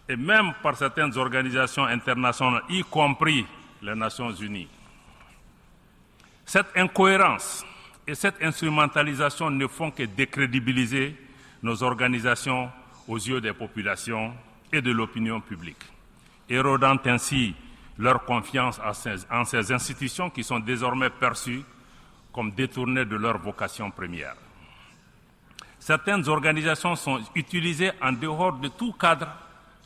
et 0.09 0.17
même 0.17 0.53
par 0.63 0.77
certaines 0.77 1.17
organisations 1.19 1.85
internationales, 1.85 2.63
y 2.69 2.83
compris 2.85 3.45
les 3.83 3.95
Nations 3.95 4.33
Unies. 4.33 4.69
Cette 6.45 6.77
incohérence 6.77 7.65
et 8.07 8.15
cette 8.15 8.43
instrumentalisation 8.43 9.51
ne 9.51 9.67
font 9.67 9.91
que 9.91 10.03
décrédibiliser 10.03 11.17
nos 11.63 11.83
organisations 11.83 12.71
aux 13.07 13.19
yeux 13.19 13.41
des 13.41 13.53
populations 13.53 14.35
et 14.73 14.81
de 14.81 14.91
l'opinion 14.91 15.41
publique, 15.41 15.85
érodant 16.49 16.97
ainsi 17.05 17.55
leur 17.99 18.25
confiance 18.25 18.81
en 19.31 19.45
ces 19.45 19.73
institutions 19.73 20.31
qui 20.31 20.43
sont 20.43 20.61
désormais 20.61 21.11
perçues 21.11 21.63
comme 22.33 22.53
détournées 22.53 23.05
de 23.05 23.17
leur 23.17 23.39
vocation 23.39 23.91
première. 23.91 24.37
Certaines 25.79 26.29
organisations 26.29 26.97
sont 26.97 27.21
utilisées 27.35 27.93
en 28.03 28.13
dehors 28.13 28.53
de 28.55 28.69
tout 28.69 28.93
cadre 28.93 29.29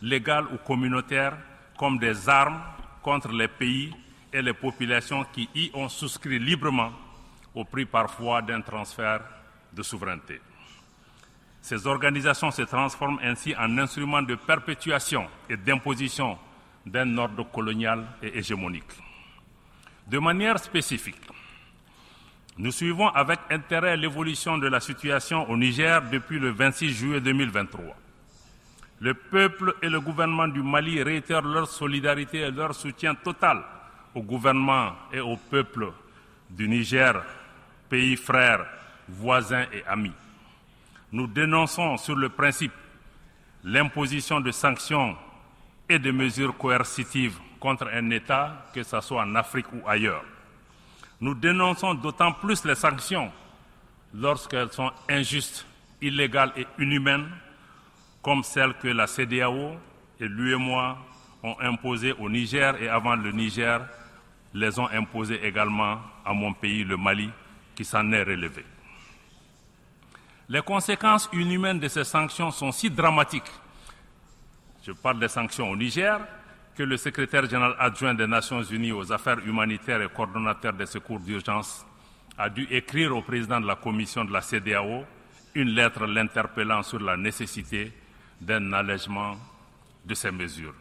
légal 0.02 0.46
ou 0.52 0.56
communautaire 0.58 1.36
comme 1.78 1.98
des 1.98 2.28
armes 2.28 2.60
contre 3.04 3.28
les 3.32 3.49
pays 3.49 3.92
et 4.32 4.40
les 4.42 4.54
populations 4.54 5.25
qui 5.32 5.49
y 5.54 5.70
ont 5.75 5.88
souscrit 5.88 6.38
librement 6.38 6.90
au 7.54 7.64
prix 7.64 7.84
parfois 7.84 8.40
d'un 8.42 8.62
transfert 8.62 9.20
de 9.73 9.82
souveraineté. 9.82 10.40
Ces 11.61 11.87
organisations 11.87 12.50
se 12.50 12.62
transforment 12.62 13.20
ainsi 13.23 13.54
en 13.56 13.78
instruments 13.78 14.23
de 14.23 14.34
perpétuation 14.34 15.26
et 15.49 15.56
d'imposition 15.56 16.37
d'un 16.84 17.16
ordre 17.18 17.44
colonial 17.50 18.04
et 18.23 18.38
hégémonique. 18.38 18.92
De 20.06 20.18
manière 20.18 20.58
spécifique, 20.58 21.20
nous 22.58 22.73
suivons 22.73 23.08
avec 23.08 23.38
intérêt 23.50 23.96
l'évolution 23.96 24.58
de 24.58 24.66
la 24.68 24.80
situation 24.80 25.49
au 25.50 25.56
Niger 25.56 26.02
depuis 26.11 26.38
le 26.38 26.50
26 26.50 26.90
juillet 26.92 27.20
2023. 27.20 28.03
Le 29.00 29.14
peuple 29.14 29.74
et 29.82 29.88
le 29.88 30.00
gouvernement 30.00 30.48
du 30.48 30.62
Mali 30.62 31.02
réitèrent 31.02 31.42
leur 31.42 31.68
solidarité 31.68 32.38
et 32.40 32.50
leur 32.50 32.74
soutien 32.74 33.14
total 33.14 33.62
au 34.14 34.22
gouvernement 34.22 34.92
et 35.12 35.20
au 35.20 35.36
peuple 35.36 35.92
du 36.48 36.68
Niger, 36.68 37.22
pays 37.88 38.16
frères, 38.16 38.64
voisins 39.08 39.66
et 39.72 39.84
amis. 39.86 40.12
Nous 41.12 41.26
dénonçons 41.26 41.96
sur 41.96 42.14
le 42.16 42.28
principe 42.28 42.72
l'imposition 43.64 44.40
de 44.40 44.50
sanctions 44.52 45.16
et 45.88 45.98
de 45.98 46.10
mesures 46.10 46.56
coercitives 46.56 47.38
contre 47.58 47.88
un 47.92 48.10
État, 48.10 48.66
que 48.74 48.82
ce 48.82 49.00
soit 49.00 49.22
en 49.22 49.34
Afrique 49.34 49.66
ou 49.72 49.88
ailleurs. 49.88 50.24
Nous 51.20 51.34
dénonçons 51.34 51.94
d'autant 51.94 52.32
plus 52.32 52.64
les 52.64 52.74
sanctions 52.74 53.30
lorsqu'elles 54.14 54.70
sont 54.72 54.92
injustes, 55.08 55.66
illégales 56.00 56.52
et 56.56 56.66
inhumaines, 56.78 57.28
comme 58.24 58.42
celles 58.42 58.72
que 58.74 58.88
la 58.88 59.06
CDAO 59.06 59.76
et 60.18 60.26
l'UEMOA 60.26 60.96
ont 61.42 61.56
imposées 61.60 62.12
au 62.18 62.30
Niger 62.30 62.80
et 62.82 62.88
avant 62.88 63.14
le 63.14 63.30
Niger 63.30 63.86
les 64.54 64.78
ont 64.78 64.88
imposées 64.88 65.44
également 65.46 65.98
à 66.24 66.32
mon 66.32 66.52
pays, 66.54 66.84
le 66.84 66.96
Mali, 66.96 67.28
qui 67.74 67.84
s'en 67.84 68.10
est 68.12 68.22
relevé. 68.22 68.64
Les 70.48 70.62
conséquences 70.62 71.28
inhumaines 71.32 71.80
de 71.80 71.88
ces 71.88 72.04
sanctions 72.04 72.50
sont 72.50 72.72
si 72.72 72.88
dramatiques 72.90 73.50
je 74.86 74.92
parle 74.92 75.18
des 75.18 75.28
sanctions 75.28 75.70
au 75.70 75.76
Niger, 75.76 76.20
que 76.76 76.82
le 76.82 76.98
secrétaire 76.98 77.48
général 77.48 77.74
adjoint 77.78 78.12
des 78.12 78.26
Nations 78.26 78.62
Unies 78.62 78.92
aux 78.92 79.10
affaires 79.12 79.38
humanitaires 79.46 80.02
et 80.02 80.08
coordonnateur 80.10 80.74
des 80.74 80.84
secours 80.87 81.20
d'urgence 81.20 81.87
a 82.37 82.50
dû 82.50 82.66
écrire 82.70 83.16
au 83.16 83.22
président 83.22 83.60
de 83.62 83.66
la 83.66 83.76
commission 83.76 84.24
de 84.26 84.32
la 84.32 84.42
CDAO 84.42 85.04
une 85.54 85.70
lettre 85.70 86.04
l'interpellant 86.06 86.82
sur 86.82 87.00
la 87.00 87.16
nécessité 87.16 87.92
d'un 88.40 88.73
allègement 88.73 89.37
de 90.05 90.14
ces 90.14 90.31
mesures. 90.31 90.75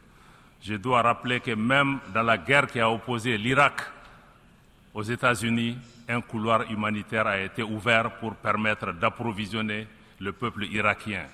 Je 0.61 0.75
dois 0.75 1.01
rappeler 1.01 1.39
que 1.39 1.51
même 1.51 1.99
dans 2.13 2.23
la 2.23 2.37
guerre 2.37 2.67
qui 2.67 2.79
a 2.79 2.89
opposé 2.89 3.37
l'Irak 3.37 3.81
aux 4.93 5.03
États-Unis, 5.03 5.77
un 6.07 6.21
couloir 6.21 6.69
humanitaire 6.71 7.27
a 7.27 7.39
été 7.39 7.63
ouvert 7.63 8.11
pour 8.19 8.35
permettre 8.35 8.93
d'approvisionner 8.93 9.87
le 10.19 10.31
peuple 10.31 10.65
irakien 10.65 11.25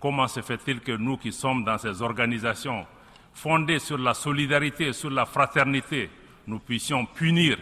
Comment 0.00 0.28
se 0.28 0.42
fait-il 0.42 0.80
que 0.80 0.92
nous 0.92 1.16
qui 1.16 1.32
sommes 1.32 1.64
dans 1.64 1.78
ces 1.78 2.02
organisations 2.02 2.86
fondées 3.32 3.78
sur 3.78 3.98
la 3.98 4.14
solidarité, 4.14 4.92
sur 4.92 5.10
la 5.10 5.26
fraternité, 5.26 6.10
nous 6.46 6.58
puissions 6.58 7.06
punir 7.06 7.58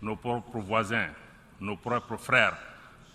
nos 0.00 0.16
propres 0.16 0.58
voisins, 0.58 1.08
nos 1.60 1.76
propres 1.76 2.16
frères, 2.16 2.56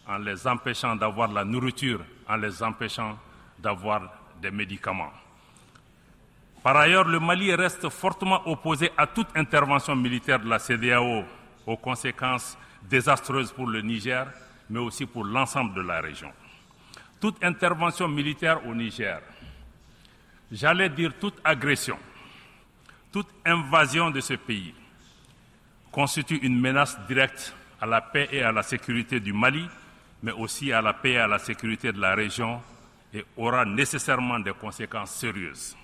en 0.08 0.18
les 0.18 0.48
empêchant 0.48 0.96
d'avoir 0.96 1.32
la 1.32 1.44
nourriture, 1.44 2.04
en 2.28 2.38
les 2.38 2.64
empêchant 2.64 3.18
d'avoir 3.60 4.02
des 4.42 4.52
médicaments. 4.52 5.12
Par 6.64 6.78
ailleurs, 6.78 7.06
le 7.08 7.20
Mali 7.20 7.54
reste 7.56 7.90
fortement 7.90 8.42
opposé 8.48 8.92
à 8.98 9.08
toute 9.08 9.28
intervention 9.36 9.96
militaire 9.96 10.40
de 10.40 10.50
la 10.50 10.60
CDAO 10.60 11.24
aux 11.66 11.78
conséquences 11.78 12.58
désastreuses 12.84 13.52
pour 13.52 13.68
le 13.68 13.82
Niger, 13.82 14.28
mais 14.70 14.80
aussi 14.80 15.06
pour 15.06 15.24
l'ensemble 15.24 15.74
de 15.74 15.82
la 15.82 16.02
région 16.02 16.32
toute 17.20 17.44
intervention 17.44 18.08
militaire 18.08 18.66
au 18.68 18.76
Niger, 18.76 19.22
j'allais 20.52 20.90
dire 20.90 21.14
toute 21.20 21.36
agression, 21.44 21.98
toute 23.12 23.28
invasion 23.46 24.12
de 24.12 24.22
ce 24.22 24.34
pays 24.36 24.74
constitue 25.92 26.38
une 26.38 26.60
menace 26.60 26.98
directe 27.08 27.56
à 27.82 27.86
la 27.86 28.02
paix 28.02 28.30
et 28.32 28.44
à 28.44 28.52
la 28.52 28.62
sécurité 28.64 29.20
du 29.20 29.34
Mali, 29.34 29.68
mais 30.22 30.32
aussi 30.32 30.72
à 30.72 30.82
la 30.82 30.94
paix 30.94 31.14
et 31.14 31.18
à 31.18 31.28
la 31.28 31.40
sécurité 31.40 31.92
de 31.92 32.00
la 32.00 32.14
région 32.14 32.62
et 33.18 33.26
aura 33.36 33.66
nécessairement 33.66 34.40
des 34.40 34.54
conséquences 34.54 35.16
sérieuses. 35.16 35.76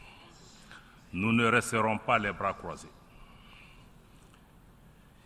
Nous 1.13 1.31
ne 1.31 1.45
resterons 1.45 1.97
pas 1.97 2.19
les 2.19 2.31
bras 2.31 2.53
croisés. 2.53 2.89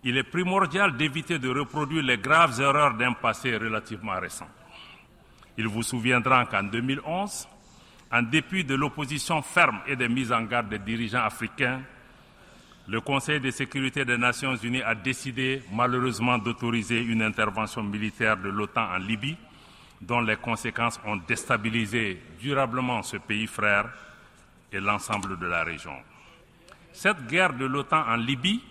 Il 0.03 0.17
est 0.17 0.23
primordial 0.23 0.95
d'éviter 0.95 1.39
de 1.39 1.49
reproduire 1.49 2.03
les 2.03 2.17
graves 2.17 2.59
erreurs 2.61 2.93
d'un 2.93 3.13
passé 3.13 3.57
relativement 3.57 4.19
récent. 4.19 4.47
Il 5.57 5.67
vous 5.67 5.83
souviendra 5.83 6.45
qu'en 6.45 6.63
2011, 6.63 7.47
en 8.11 8.21
dépit 8.21 8.63
de 8.63 8.75
l'opposition 8.75 9.41
ferme 9.41 9.81
et 9.87 9.95
des 9.95 10.07
mises 10.07 10.31
en 10.31 10.43
garde 10.43 10.69
des 10.69 10.79
dirigeants 10.79 11.23
africains, 11.23 11.81
le 12.87 13.01
Conseil 13.01 13.41
de 13.41 13.51
sécurité 13.51 14.05
des 14.05 14.17
Nations 14.17 14.55
Unies 14.55 14.81
a 14.81 14.95
décidé 14.95 15.61
malheureusement 15.73 16.37
d'autoriser 16.37 17.01
une 17.01 17.21
intervention 17.21 17.83
militaire 17.83 18.37
de 18.37 18.47
l'OTAN 18.47 18.93
en 18.93 18.97
Libye, 18.97 19.35
dont 20.01 20.21
les 20.21 20.37
conséquences 20.37 20.99
ont 21.05 21.17
déstabilisé 21.17 22.21
durablement 22.39 23.01
ce 23.03 23.17
pays 23.17 23.47
frère 23.47 23.89
et 24.71 24.79
l'ensemble 24.79 25.37
de 25.39 25.45
la 25.45 25.63
région. 25.63 25.95
Cette 26.93 27.27
guerre 27.27 27.53
de 27.53 27.65
l'OTAN 27.65 28.05
en 28.07 28.15
Libye 28.15 28.61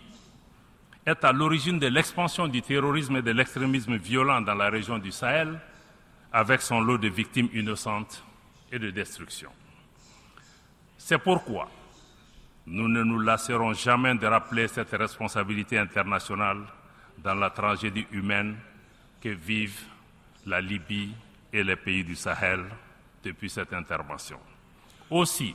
est 1.04 1.24
à 1.24 1.32
l'origine 1.32 1.78
de 1.78 1.86
l'expansion 1.86 2.48
du 2.48 2.62
terrorisme 2.62 3.16
et 3.16 3.22
de 3.22 3.30
l'extrémisme 3.30 3.96
violent 3.96 4.40
dans 4.40 4.54
la 4.54 4.68
région 4.68 4.98
du 4.98 5.12
Sahel, 5.12 5.58
avec 6.32 6.60
son 6.60 6.80
lot 6.80 6.98
de 6.98 7.08
victimes 7.08 7.48
innocentes 7.54 8.24
et 8.70 8.78
de 8.78 8.90
destruction. 8.90 9.50
C'est 10.98 11.18
pourquoi 11.18 11.70
nous 12.66 12.88
ne 12.88 13.04
nous 13.04 13.20
lasserons 13.20 13.72
jamais 13.72 14.14
de 14.16 14.26
rappeler 14.26 14.66
cette 14.66 14.90
responsabilité 14.90 15.78
internationale 15.78 16.62
dans 17.18 17.34
la 17.34 17.50
tragédie 17.50 18.06
humaine 18.10 18.56
que 19.20 19.28
vivent 19.28 19.84
la 20.46 20.60
Libye 20.60 21.12
et 21.52 21.62
les 21.62 21.76
pays 21.76 22.04
du 22.04 22.16
Sahel 22.16 22.64
depuis 23.22 23.50
cette 23.50 23.72
intervention. 23.72 24.38
Aussi, 25.10 25.54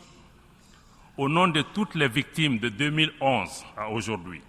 au 1.18 1.28
nom 1.28 1.48
de 1.48 1.62
toutes 1.62 1.96
les 1.96 2.08
victimes 2.08 2.60
de 2.60 2.70
2011 2.70 3.66
à 3.78 3.90
aujourd'hui, 3.90 4.42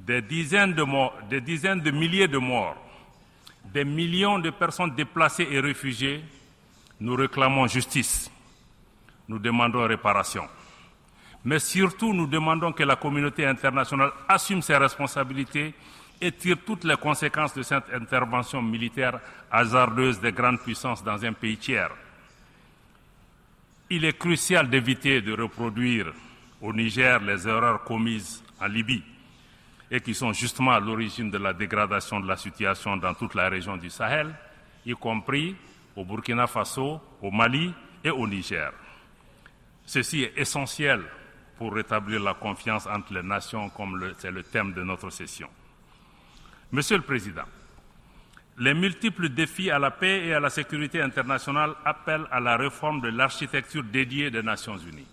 des 0.00 0.22
dizaines 0.22 0.74
de, 0.74 0.84
des 1.28 1.40
dizaines 1.40 1.80
de 1.80 1.90
milliers 1.90 2.28
de 2.28 2.38
morts 2.38 2.76
des 3.64 3.84
millions 3.84 4.38
de 4.38 4.50
personnes 4.50 4.94
déplacées 4.94 5.46
et 5.50 5.60
réfugiées, 5.60 6.22
nous 7.00 7.14
réclamons 7.14 7.66
justice, 7.66 8.30
nous 9.28 9.38
demandons 9.38 9.86
réparation. 9.86 10.44
Mais 11.44 11.58
surtout, 11.58 12.12
nous 12.14 12.26
demandons 12.26 12.72
que 12.72 12.82
la 12.84 12.96
communauté 12.96 13.46
internationale 13.46 14.12
assume 14.28 14.62
ses 14.62 14.76
responsabilités 14.76 15.74
et 16.22 16.30
tire 16.30 16.58
toutes 16.64 16.84
les 16.84 16.96
conséquences 16.96 17.52
de 17.52 17.62
cette 17.64 17.92
intervention 17.92 18.62
militaire 18.62 19.18
hasardeuse 19.50 20.20
des 20.20 20.30
grandes 20.30 20.60
puissances 20.60 21.02
dans 21.02 21.22
un 21.24 21.32
pays 21.32 21.56
tiers. 21.56 21.90
Il 23.90 24.04
est 24.04 24.16
crucial 24.16 24.70
d'éviter 24.70 25.20
de 25.20 25.32
reproduire 25.32 26.12
au 26.60 26.72
Niger 26.72 27.20
les 27.20 27.46
erreurs 27.48 27.82
commises 27.82 28.40
en 28.60 28.66
Libye 28.68 29.02
et 29.90 30.00
qui 30.00 30.14
sont 30.14 30.32
justement 30.32 30.70
à 30.70 30.78
l'origine 30.80 31.28
de 31.28 31.38
la 31.38 31.52
dégradation 31.52 32.20
de 32.20 32.28
la 32.28 32.36
situation 32.36 32.96
dans 32.96 33.14
toute 33.14 33.34
la 33.34 33.48
région 33.48 33.76
du 33.76 33.90
Sahel, 33.90 34.32
y 34.86 34.92
compris 34.92 35.56
au 35.96 36.04
Burkina 36.04 36.46
Faso, 36.46 37.00
au 37.20 37.30
Mali 37.32 37.74
et 38.04 38.10
au 38.10 38.28
Niger. 38.28 38.72
Ceci 39.84 40.22
est 40.22 40.38
essentiel 40.38 41.02
pour 41.58 41.74
rétablir 41.74 42.22
la 42.22 42.34
confiance 42.34 42.86
entre 42.86 43.12
les 43.12 43.22
nations, 43.24 43.68
comme 43.70 44.14
c'est 44.18 44.30
le 44.30 44.44
thème 44.44 44.72
de 44.72 44.84
notre 44.84 45.10
session. 45.10 45.48
Monsieur 46.72 46.96
le 46.96 47.02
Président, 47.02 47.44
les 48.58 48.72
multiples 48.72 49.28
défis 49.28 49.70
à 49.70 49.78
la 49.78 49.90
paix 49.90 50.26
et 50.26 50.32
à 50.32 50.40
la 50.40 50.48
sécurité 50.48 51.02
internationale 51.02 51.74
appellent 51.84 52.26
à 52.30 52.40
la 52.40 52.56
réforme 52.56 53.02
de 53.02 53.08
l'architecture 53.08 53.84
dédiée 53.84 54.30
des 54.30 54.42
Nations 54.42 54.78
Unies. 54.78 55.06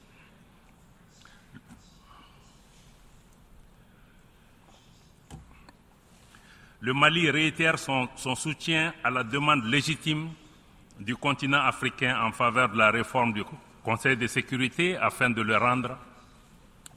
Le 6.79 6.93
Mali 6.93 7.29
réitère 7.29 7.77
son, 7.77 8.07
son, 8.15 8.35
soutien 8.35 8.93
à 9.03 9.09
la 9.09 9.25
demande 9.25 9.65
légitime 9.65 10.29
du 10.97 11.17
continent 11.17 11.59
africain 11.59 12.17
en 12.23 12.31
faveur 12.31 12.69
de 12.69 12.77
la 12.77 12.89
réforme 12.89 13.33
du 13.33 13.43
Conseil 13.83 14.15
de 14.15 14.27
sécurité 14.27 14.95
afin 14.95 15.29
de 15.29 15.41
le 15.41 15.57
rendre 15.57 15.97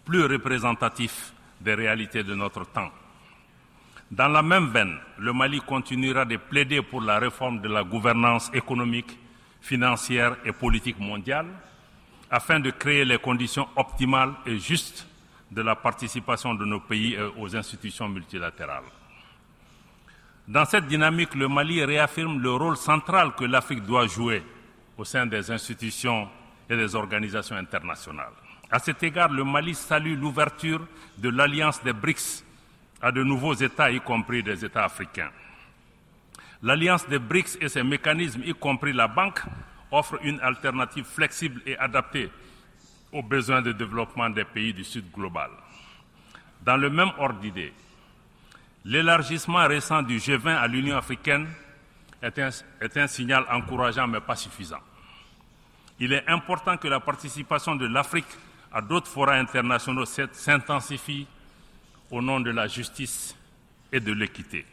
plus 0.05 0.25
représentatif 0.25 1.33
des 1.61 1.75
réalités 1.75 2.23
de 2.23 2.37
notre 2.37 2.65
temps. 2.65 2.93
Dans 4.13 4.29
la 4.29 4.43
même 4.43 4.67
veine, 4.69 4.99
le 5.19 5.33
Mali 5.33 5.59
continuera 5.63 6.27
de 6.27 6.37
plaider 6.37 6.83
pour 6.83 7.01
la 7.01 7.19
réforme 7.19 7.63
de 7.63 7.69
la 7.69 7.83
gouvernance 7.83 8.51
économique, 8.53 9.19
financière 9.63 10.37
et 10.45 10.53
politique 10.53 10.99
mondiale 10.99 11.47
afin 12.31 12.61
de 12.61 12.71
créer 12.71 13.07
les 13.07 13.17
conditions 13.17 13.67
optimales 13.75 14.35
et 14.45 14.59
justes 14.59 15.07
de 15.51 15.63
la 15.63 15.75
participation 15.77 16.55
de 16.55 16.67
nos 16.67 16.81
pays 16.81 17.17
aux 17.39 17.57
institutions 17.57 18.07
multilatérales. 18.07 18.85
Dans 20.47 20.67
cette 20.67 20.89
dynamique, 20.89 21.35
le 21.35 21.49
Mali 21.49 21.83
réaffirme 21.83 22.39
le 22.39 22.53
rôle 22.53 22.77
central 22.77 23.35
que 23.35 23.45
l'Afrique 23.45 23.85
doit 23.85 24.07
jouer 24.09 24.43
au 24.99 25.05
sein 25.05 25.25
des 25.25 25.51
institutions 25.51 26.29
et 26.69 26.77
des 26.77 26.95
organisations 26.95 27.57
internationales. 27.57 28.35
À 28.71 28.79
cet 28.79 29.03
égard, 29.05 29.31
le 29.31 29.45
Mali 29.45 29.75
salue 29.75 30.21
l'ouverture 30.21 30.83
de 31.17 31.31
l'alliance 31.31 31.83
des 31.83 31.95
BRICS 31.95 32.45
à 33.03 33.11
de 33.11 33.25
nouveaux 33.25 33.55
États, 33.55 33.91
y 33.91 34.01
compris 34.01 34.43
des 34.43 34.65
États 34.65 34.85
africains. 34.85 35.31
L'alliance 36.63 37.09
des 37.09 37.19
BRICS 37.19 37.59
et 37.61 37.69
ses 37.69 37.83
mécanismes, 37.83 38.43
y 38.45 38.55
compris 38.55 38.93
la 38.93 39.09
banque, 39.09 39.41
offrent 39.91 40.21
une 40.23 40.41
alternative 40.41 41.05
flexible 41.05 41.61
et 41.67 41.77
adaptée 41.77 42.31
aux 43.13 43.23
besoins 43.23 43.61
de 43.61 43.73
développement 43.73 44.31
des 44.31 44.45
pays 44.45 44.73
du 44.73 44.85
Sud 44.85 45.11
global. 45.13 45.51
Dans 46.65 46.77
le 46.77 46.89
même 46.89 47.11
ordre 47.19 47.41
d'idées, 47.41 47.73
l'élargissement 48.85 49.67
récent 49.67 50.03
du 50.03 50.19
G20 50.19 50.57
à 50.57 50.67
l'Union 50.69 50.97
africaine 50.97 51.49
est 52.23 52.39
un, 52.39 52.51
est 52.81 52.97
un 52.97 53.09
signal 53.09 53.45
encourageant 53.51 54.07
mais 54.07 54.21
pas 54.21 54.37
suffisant. 54.37 54.81
Il 55.99 56.13
est 56.13 56.27
important 56.29 56.77
que 56.77 56.89
la 56.89 57.01
participation 57.01 57.75
de 57.75 57.87
l'Afrique 57.87 58.27
à 58.73 58.81
d'autres 58.81 59.09
forats 59.11 59.35
internationaux 59.35 60.05
s'intensifie 60.05 61.27
au 62.13 62.23
nom 62.23 62.39
de 62.39 62.51
la 62.51 62.69
justice 62.69 63.35
et 63.91 63.99
de 63.99 64.13
l'équité. 64.13 64.65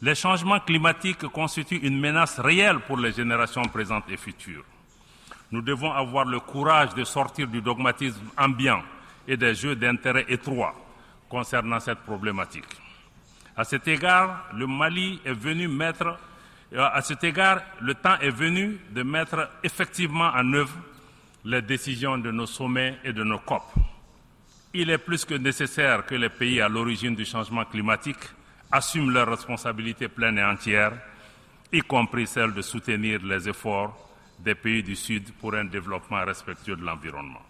Les 0.00 0.14
changements 0.14 0.60
climatiques 0.60 1.26
constituent 1.28 1.80
une 1.82 2.00
menace 2.00 2.40
réelle 2.40 2.80
pour 2.80 2.96
les 2.98 3.12
générations 3.12 3.62
présentes 3.62 4.08
et 4.08 4.16
futures. 4.16 4.64
Nous 5.50 5.62
devons 5.62 5.92
avoir 5.92 6.24
le 6.24 6.40
courage 6.40 6.94
de 6.94 7.04
sortir 7.04 7.48
du 7.48 7.60
dogmatisme 7.60 8.30
ambiant 8.36 8.82
et 9.26 9.36
des 9.36 9.54
jeux 9.54 9.76
d'intérêt 9.76 10.24
étroits 10.28 10.74
concernant 11.28 11.80
cette 11.80 12.00
problématique. 12.00 12.64
À 13.56 13.64
cet 13.64 13.88
égard, 13.88 14.46
le 14.54 14.66
Mali 14.66 15.20
est 15.24 15.32
venu 15.32 15.68
mettre, 15.68 16.18
à 16.76 17.02
cet 17.02 17.24
égard, 17.24 17.60
le 17.80 17.94
temps 17.94 18.18
est 18.20 18.30
venu 18.30 18.78
de 18.90 19.02
mettre 19.02 19.50
effectivement 19.62 20.30
en 20.34 20.52
œuvre 20.52 20.76
les 21.44 21.60
décisions 21.60 22.18
de 22.18 22.30
nos 22.30 22.46
sommets 22.46 22.98
et 23.04 23.12
de 23.12 23.24
nos 23.24 23.38
COP. 23.38 23.64
Il 24.80 24.90
est 24.90 24.98
plus 24.98 25.24
que 25.24 25.34
nécessaire 25.34 26.06
que 26.06 26.14
les 26.14 26.28
pays 26.28 26.60
à 26.60 26.68
l'origine 26.68 27.16
du 27.16 27.24
changement 27.24 27.64
climatique 27.64 28.22
assument 28.70 29.10
leurs 29.10 29.28
responsabilités 29.28 30.06
pleines 30.06 30.38
et 30.38 30.44
entières, 30.44 30.92
y 31.72 31.80
compris 31.80 32.28
celle 32.28 32.54
de 32.54 32.62
soutenir 32.62 33.20
les 33.24 33.48
efforts 33.48 33.92
des 34.38 34.54
pays 34.54 34.84
du 34.84 34.94
Sud 34.94 35.32
pour 35.40 35.56
un 35.56 35.64
développement 35.64 36.24
respectueux 36.24 36.76
de 36.76 36.84
l'environnement. 36.84 37.42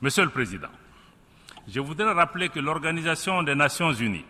Monsieur 0.00 0.22
le 0.22 0.30
Président, 0.30 0.70
je 1.66 1.80
voudrais 1.80 2.12
rappeler 2.12 2.50
que 2.50 2.60
l'Organisation 2.60 3.42
des 3.42 3.56
Nations 3.56 3.92
Unies 3.92 4.24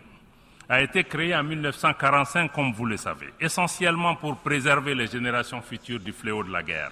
a 0.67 0.81
été 0.81 1.03
créée 1.03 1.35
en 1.35 1.43
1945, 1.43 2.51
comme 2.51 2.73
vous 2.73 2.85
le 2.85 2.97
savez, 2.97 3.35
essentiellement 3.39 4.15
pour 4.15 4.37
préserver 4.37 4.95
les 4.95 5.05
générations 5.05 5.61
futures 5.61 5.99
du 5.99 6.11
fléau 6.11 6.43
de 6.43 6.51
la 6.51 6.63
guerre. 6.63 6.91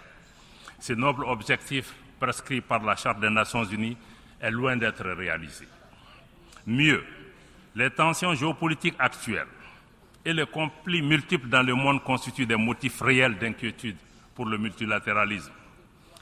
Ce 0.79 0.93
noble 0.93 1.23
objectif 1.23 1.91
prescrit 2.19 2.61
par 2.61 2.83
la 2.83 2.95
Charte 2.95 3.19
des 3.19 3.31
Nations 3.31 3.63
Unies 3.63 3.97
est 4.39 4.51
loin 4.51 4.77
d'être 4.77 5.03
réalisé. 5.03 5.67
Mieux, 6.65 7.03
les 7.75 7.89
tensions 7.89 8.33
géopolitiques 8.33 8.95
actuelles 8.99 9.47
et 10.25 10.33
les 10.33 10.45
conflits 10.45 11.01
multiples 11.01 11.47
dans 11.47 11.63
le 11.63 11.73
monde 11.73 12.03
constituent 12.03 12.45
des 12.45 12.55
motifs 12.55 13.01
réels 13.01 13.37
d'inquiétude 13.37 13.97
pour 14.35 14.45
le 14.45 14.57
multilatéralisme, 14.57 15.51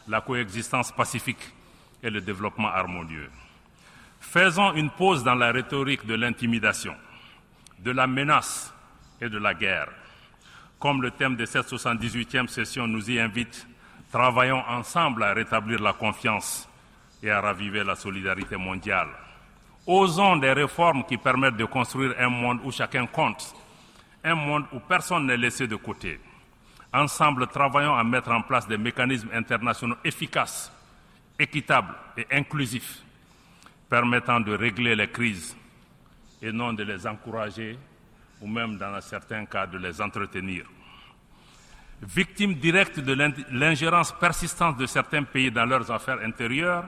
la 0.08 0.22
coexistence 0.22 0.92
pacifique 0.92 1.54
et 2.02 2.10
le 2.10 2.22
développement 2.22 2.70
harmonieux. 2.70 3.30
Faisons 4.20 4.74
une 4.74 4.90
pause 4.90 5.24
dans 5.24 5.36
la 5.36 5.52
rhétorique 5.52 6.06
de 6.06 6.16
l'intimidation, 6.16 6.96
de 7.80 7.92
la 7.92 8.08
menace 8.08 8.74
et 9.22 9.30
de 9.30 9.38
la 9.38 9.54
guerre. 9.54 9.90
Comme 10.80 11.02
le 11.02 11.12
thème 11.12 11.36
de 11.36 11.46
cette 11.46 11.68
78e 11.68 12.48
session 12.48 12.88
nous 12.88 13.10
y 13.10 13.20
invite, 13.20 13.68
travaillons 14.12 14.64
ensemble 14.68 15.24
à 15.24 15.34
rétablir 15.34 15.82
la 15.82 15.94
confiance 15.94 16.70
et 17.24 17.30
à 17.30 17.42
raviver 17.42 17.84
la 17.84 17.96
solidarité 17.96 18.58
mondiale. 18.58 19.10
Osons 19.86 20.38
des 20.38 20.52
réformes 20.54 21.06
qui 21.06 21.18
permettent 21.18 21.58
de 21.58 21.66
construire 21.66 22.14
un 22.20 22.30
monde 22.30 22.60
où 22.64 22.72
chacun 22.72 23.08
compte, 23.08 23.56
un 24.24 24.36
monde 24.36 24.66
où 24.74 24.80
personne 24.80 25.26
n'est 25.26 25.38
laissé 25.38 25.68
de 25.68 25.76
côté. 25.76 26.20
Ensemble, 26.94 27.48
travaillons 27.48 27.96
à 27.96 28.04
mettre 28.04 28.32
en 28.32 28.42
place 28.42 28.68
des 28.68 28.78
mécanismes 28.78 29.30
internationaux 29.34 29.98
efficaces, 30.04 30.72
équitables 31.40 31.96
et 32.18 32.26
inclusifs, 32.32 33.02
permettant 33.90 34.40
de 34.40 34.56
régler 34.56 34.96
les 34.96 35.10
crises 35.10 35.56
et 36.42 36.52
non 36.52 36.74
de 36.74 36.84
les 36.84 37.08
encourager 37.08 37.78
ou 38.42 38.48
même, 38.48 38.78
dans 38.78 39.00
certains 39.02 39.46
cas, 39.46 39.66
de 39.66 39.78
les 39.78 40.00
entretenir. 40.02 40.66
Victimes 42.02 42.54
directes 42.56 43.00
de 43.00 43.14
l'ingérence 43.52 44.12
persistante 44.12 44.78
de 44.78 44.86
certains 44.86 45.24
pays 45.24 45.50
dans 45.50 45.66
leurs 45.66 45.90
affaires 45.92 46.20
intérieures, 46.24 46.86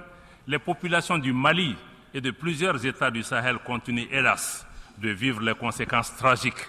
les 0.49 0.57
populations 0.57 1.19
du 1.19 1.31
Mali 1.31 1.75
et 2.11 2.21
de 2.21 2.31
plusieurs 2.31 2.83
États 2.83 3.11
du 3.11 3.21
Sahel 3.21 3.59
continuent, 3.59 4.07
hélas, 4.11 4.65
de 4.97 5.09
vivre 5.09 5.41
les 5.41 5.53
conséquences 5.53 6.15
tragiques 6.17 6.67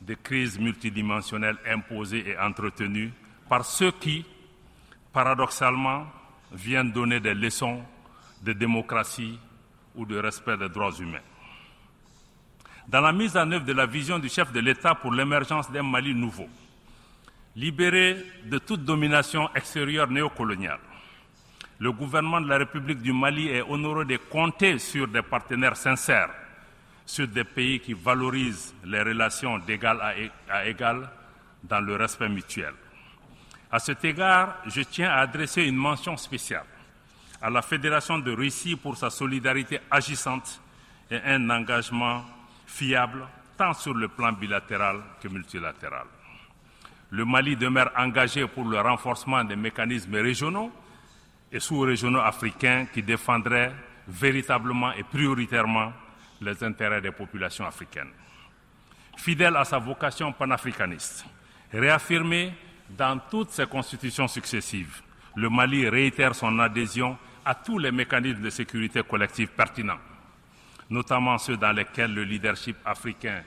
des 0.00 0.16
crises 0.16 0.58
multidimensionnelles 0.58 1.56
imposées 1.68 2.30
et 2.30 2.36
entretenues 2.36 3.12
par 3.48 3.64
ceux 3.64 3.92
qui, 3.92 4.26
paradoxalement, 5.12 6.08
viennent 6.50 6.90
donner 6.90 7.20
des 7.20 7.32
leçons 7.32 7.80
de 8.42 8.52
démocratie 8.52 9.38
ou 9.94 10.04
de 10.04 10.18
respect 10.18 10.56
des 10.56 10.68
droits 10.68 10.92
humains. 10.98 11.22
Dans 12.88 13.00
la 13.00 13.12
mise 13.12 13.36
en 13.36 13.50
œuvre 13.52 13.64
de 13.64 13.72
la 13.72 13.86
vision 13.86 14.18
du 14.18 14.28
chef 14.28 14.50
de 14.50 14.58
l'État 14.58 14.96
pour 14.96 15.12
l'émergence 15.12 15.70
d'un 15.70 15.84
Mali 15.84 16.12
nouveau, 16.12 16.48
libéré 17.54 18.16
de 18.46 18.58
toute 18.58 18.84
domination 18.84 19.48
extérieure 19.54 20.10
néocoloniale, 20.10 20.80
le 21.78 21.92
gouvernement 21.92 22.40
de 22.40 22.48
la 22.48 22.58
République 22.58 23.02
du 23.02 23.12
Mali 23.12 23.48
est 23.48 23.62
honoré 23.62 24.04
de 24.04 24.16
compter 24.16 24.78
sur 24.78 25.08
des 25.08 25.22
partenaires 25.22 25.76
sincères, 25.76 26.30
sur 27.04 27.28
des 27.28 27.44
pays 27.44 27.80
qui 27.80 27.92
valorisent 27.92 28.74
les 28.84 29.02
relations 29.02 29.58
d'égal 29.58 30.00
à 30.48 30.66
égal 30.66 31.08
dans 31.62 31.80
le 31.80 31.96
respect 31.96 32.28
mutuel. 32.28 32.72
À 33.70 33.78
cet 33.78 34.04
égard, 34.04 34.56
je 34.66 34.82
tiens 34.82 35.10
à 35.10 35.20
adresser 35.20 35.64
une 35.64 35.76
mention 35.76 36.16
spéciale 36.16 36.64
à 37.42 37.50
la 37.50 37.62
Fédération 37.62 38.18
de 38.18 38.32
Russie 38.32 38.76
pour 38.76 38.96
sa 38.96 39.10
solidarité 39.10 39.80
agissante 39.90 40.60
et 41.10 41.20
un 41.24 41.50
engagement 41.50 42.24
fiable 42.66 43.26
tant 43.56 43.74
sur 43.74 43.94
le 43.94 44.08
plan 44.08 44.32
bilatéral 44.32 45.00
que 45.22 45.28
multilatéral. 45.28 46.06
Le 47.10 47.24
Mali 47.24 47.56
demeure 47.56 47.90
engagé 47.96 48.46
pour 48.46 48.64
le 48.64 48.80
renforcement 48.80 49.44
des 49.44 49.56
mécanismes 49.56 50.16
régionaux 50.16 50.72
et 51.50 51.60
sous-régionaux 51.60 52.20
africains 52.20 52.86
qui 52.92 53.02
défendraient 53.02 53.72
véritablement 54.08 54.92
et 54.92 55.02
prioritairement 55.02 55.92
les 56.40 56.62
intérêts 56.62 57.00
des 57.00 57.10
populations 57.12 57.66
africaines. 57.66 58.10
Fidèle 59.16 59.56
à 59.56 59.64
sa 59.64 59.78
vocation 59.78 60.32
panafricaniste, 60.32 61.24
réaffirmée 61.72 62.52
dans 62.90 63.18
toutes 63.30 63.50
ses 63.50 63.66
constitutions 63.66 64.28
successives, 64.28 65.02
le 65.34 65.48
Mali 65.48 65.88
réitère 65.88 66.34
son 66.34 66.58
adhésion 66.58 67.16
à 67.44 67.54
tous 67.54 67.78
les 67.78 67.92
mécanismes 67.92 68.42
de 68.42 68.50
sécurité 68.50 69.02
collective 69.02 69.48
pertinents. 69.48 69.98
notamment 70.90 71.38
ceux 71.38 71.56
dans 71.56 71.72
lesquels 71.72 72.14
le 72.14 72.24
leadership 72.24 72.76
africain 72.84 73.42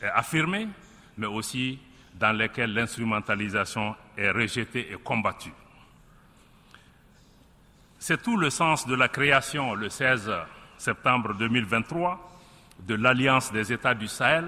est 0.00 0.06
affirmé, 0.06 0.68
mais 1.16 1.26
aussi 1.26 1.78
dans 2.18 2.32
lesquels 2.32 2.72
l'instrumentalisation 2.74 3.94
est 4.16 4.30
rejetée 4.30 4.92
et 4.92 4.96
combattue. 5.02 5.52
C'est 8.06 8.22
tout 8.22 8.36
le 8.36 8.50
sens 8.50 8.86
de 8.86 8.94
la 8.94 9.08
création, 9.08 9.74
le 9.74 9.88
16 9.88 10.30
septembre 10.76 11.32
2023, 11.38 12.38
de 12.80 12.96
l'Alliance 12.96 13.50
des 13.50 13.72
États 13.72 13.94
du 13.94 14.08
Sahel 14.08 14.44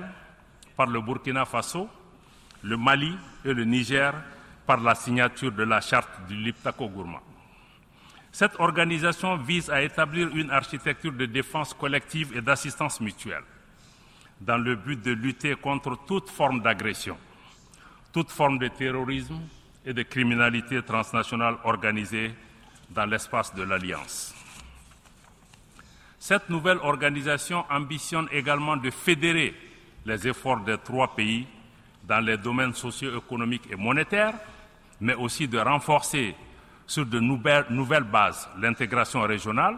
par 0.77 0.89
le 0.89 1.01
Burkina 1.01 1.47
Faso, 1.47 1.89
le 2.63 2.77
Mali 2.77 3.17
et 3.47 3.55
le 3.55 3.65
Niger 3.65 4.13
par 4.67 4.79
la 4.83 4.95
signature 4.95 5.53
de 5.53 5.63
la 5.63 5.81
charte 5.81 6.27
du 6.29 6.37
Liptako 6.37 6.87
Gourma. 6.91 7.23
Cette 8.31 8.61
organisation 8.61 9.39
vise 9.39 9.71
à 9.71 9.81
établir 9.81 10.29
une 10.37 10.51
architecture 10.51 11.13
de 11.13 11.25
défense 11.25 11.73
collective 11.73 12.37
et 12.37 12.43
d'assistance 12.43 13.01
mutuelle 13.01 13.45
dans 14.39 14.59
le 14.59 14.77
but 14.77 15.03
de 15.03 15.13
lutter 15.13 15.55
contre 15.55 15.99
toute 16.07 16.29
forme 16.29 16.61
d'agression, 16.61 17.17
toute 18.13 18.31
forme 18.31 18.59
de 18.59 18.69
terrorisme 18.69 19.41
et 19.87 19.95
de 19.95 20.03
criminalité 20.03 20.83
transnationale 20.83 21.57
organisée 21.65 22.35
dans 22.91 23.07
l'espace 23.07 23.55
de 23.55 23.63
l'Alliance. 23.63 24.35
Cette 26.19 26.49
nouvelle 26.49 26.79
organisation 26.79 27.65
ambitionne 27.71 28.29
également 28.33 28.77
de 28.77 28.91
fédérer 28.91 29.55
les 30.05 30.27
efforts 30.27 30.61
des 30.61 30.79
trois 30.79 31.15
pays 31.15 31.47
dans 32.05 32.21
les 32.21 32.37
domaines 32.37 32.75
socio-économiques 32.75 33.69
et 33.71 33.77
monétaires, 33.77 34.35
mais 35.01 35.15
aussi 35.15 35.47
de 35.49 35.59
renforcer 35.59 36.35
sur 36.87 37.05
de 37.05 37.19
nouvelles, 37.19 38.05
bases 38.05 38.49
l'intégration 38.59 39.23
régionale, 39.23 39.77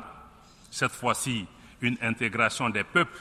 cette 0.70 0.92
fois-ci 0.92 1.46
une 1.80 1.96
intégration 2.02 2.68
des 2.68 2.84
peuples 2.84 3.18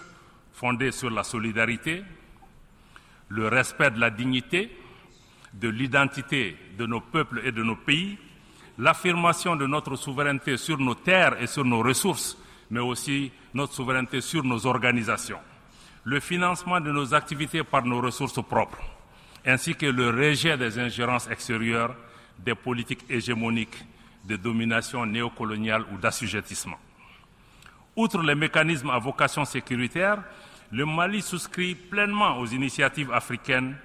fondée 0.54 0.92
sur 0.92 1.10
la 1.10 1.24
solidarité, 1.24 2.04
le 3.30 3.48
respect 3.48 3.92
de 3.92 4.00
la 4.00 4.10
dignité, 4.10 4.76
de 5.54 5.70
l'identité 5.70 6.58
de 6.78 6.86
nos 6.86 7.02
peuples 7.02 7.42
et 7.44 7.52
de 7.52 7.64
nos 7.64 7.76
pays, 7.76 8.18
l'affirmation 8.78 9.56
de 9.56 9.66
notre 9.66 9.96
souveraineté 9.96 10.58
sur 10.58 10.78
nos 10.78 10.96
terres 10.96 11.42
et 11.42 11.48
sur 11.48 11.66
nos 11.66 11.82
ressources, 11.82 12.38
mais 12.70 12.80
aussi 12.80 13.32
notre 13.54 13.74
souveraineté 13.74 14.22
sur 14.22 14.44
nos 14.44 14.66
organisations, 14.66 15.40
le 16.04 16.20
financement 16.20 16.80
de 16.80 16.92
nos 16.92 17.14
activités 17.14 17.64
par 17.64 17.86
nos 17.86 18.02
ressources 18.02 18.42
propres, 18.44 18.82
ainsi 19.46 19.76
que 19.76 19.86
le 19.86 20.10
rejet 20.10 20.58
des 20.58 20.78
ingérences 20.78 21.30
extérieures 21.30 21.96
des 22.38 22.56
politiques 22.56 23.06
hégémoniques 23.10 23.84
de 24.26 24.36
domination 24.36 25.06
néocoloniale 25.06 25.86
ou 25.94 25.98
d'assujettissement. 25.98 26.78
Outre 27.96 28.22
les 28.22 28.36
mécanismes 28.36 28.92
à 28.92 29.00
vocation 29.00 29.44
sécuritaire, 29.46 30.22
le 30.72 30.86
Mali 30.86 31.22
souscrit 31.22 31.76
pleinement 31.76 32.38
aux 32.38 32.46
initiatives 32.46 33.12
africaines 33.12 33.76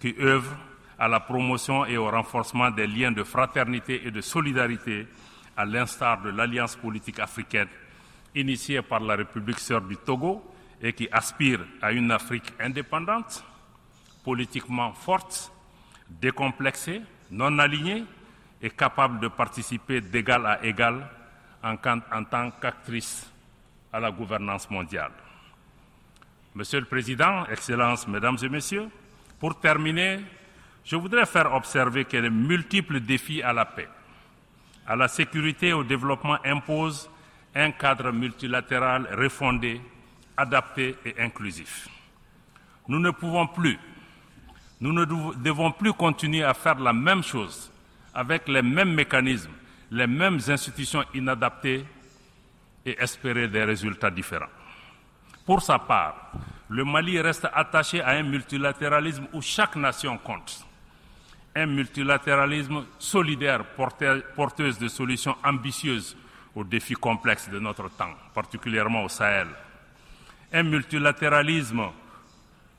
qui 0.00 0.14
œuvrent 0.18 0.56
à 1.00 1.08
la 1.08 1.18
promotion 1.18 1.86
et 1.86 1.96
au 1.96 2.10
renforcement 2.10 2.70
des 2.70 2.86
liens 2.86 3.10
de 3.10 3.24
fraternité 3.24 4.06
et 4.06 4.10
de 4.10 4.20
solidarité, 4.20 5.08
à 5.56 5.64
l'instar 5.64 6.20
de 6.20 6.28
l'Alliance 6.28 6.76
politique 6.76 7.18
africaine 7.18 7.68
initiée 8.34 8.82
par 8.82 9.00
la 9.00 9.16
République 9.16 9.58
sœur 9.58 9.80
du 9.80 9.96
Togo 9.96 10.44
et 10.80 10.92
qui 10.92 11.08
aspire 11.10 11.60
à 11.80 11.90
une 11.92 12.10
Afrique 12.10 12.52
indépendante, 12.60 13.42
politiquement 14.22 14.92
forte, 14.92 15.50
décomplexée, 16.08 17.00
non 17.30 17.58
alignée 17.58 18.04
et 18.60 18.68
capable 18.68 19.20
de 19.20 19.28
participer 19.28 20.02
d'égal 20.02 20.44
à 20.46 20.62
égal 20.64 21.08
en, 21.62 21.76
tant 21.76 22.50
qu'actrice 22.60 23.30
à 23.90 24.00
la 24.00 24.10
gouvernance 24.10 24.68
mondiale. 24.68 25.12
Monsieur 26.54 26.80
le 26.80 26.86
Président, 26.86 27.46
Excellences, 27.46 28.06
Mesdames 28.06 28.38
et 28.42 28.48
Messieurs, 28.50 28.88
pour 29.38 29.58
terminer, 29.58 30.20
je 30.84 30.96
voudrais 30.96 31.26
faire 31.26 31.52
observer 31.52 32.04
que 32.04 32.16
les 32.16 32.30
multiples 32.30 33.00
défis 33.00 33.42
à 33.42 33.52
la 33.52 33.64
paix, 33.64 33.88
à 34.86 34.96
la 34.96 35.08
sécurité 35.08 35.68
et 35.68 35.72
au 35.72 35.84
développement 35.84 36.38
imposent 36.44 37.10
un 37.54 37.70
cadre 37.72 38.10
multilatéral 38.12 39.08
refondé, 39.16 39.80
adapté 40.36 40.96
et 41.04 41.20
inclusif. 41.20 41.88
Nous 42.88 42.98
ne 42.98 43.10
pouvons 43.10 43.46
plus 43.46 43.78
nous 44.80 44.94
ne 44.94 45.04
devons 45.04 45.72
plus 45.72 45.92
continuer 45.92 46.42
à 46.42 46.54
faire 46.54 46.78
la 46.78 46.94
même 46.94 47.22
chose 47.22 47.70
avec 48.14 48.48
les 48.48 48.62
mêmes 48.62 48.94
mécanismes, 48.94 49.52
les 49.90 50.06
mêmes 50.06 50.38
institutions 50.48 51.04
inadaptées 51.12 51.84
et 52.86 52.98
espérer 52.98 53.46
des 53.46 53.62
résultats 53.62 54.10
différents. 54.10 54.46
Pour 55.44 55.60
sa 55.60 55.78
part, 55.78 56.32
le 56.68 56.84
Mali 56.84 57.20
reste 57.20 57.46
attaché 57.52 58.00
à 58.00 58.10
un 58.10 58.22
multilatéralisme 58.22 59.26
où 59.34 59.42
chaque 59.42 59.76
nation 59.76 60.16
compte. 60.16 60.64
Un 61.60 61.66
multilatéralisme 61.66 62.86
solidaire, 62.98 63.64
porteuse 64.34 64.78
de 64.78 64.88
solutions 64.88 65.36
ambitieuses 65.44 66.16
aux 66.54 66.64
défis 66.64 66.94
complexes 66.94 67.50
de 67.50 67.58
notre 67.58 67.90
temps, 67.90 68.14
particulièrement 68.32 69.04
au 69.04 69.10
Sahel. 69.10 69.48
Un 70.54 70.62
multilatéralisme 70.62 71.82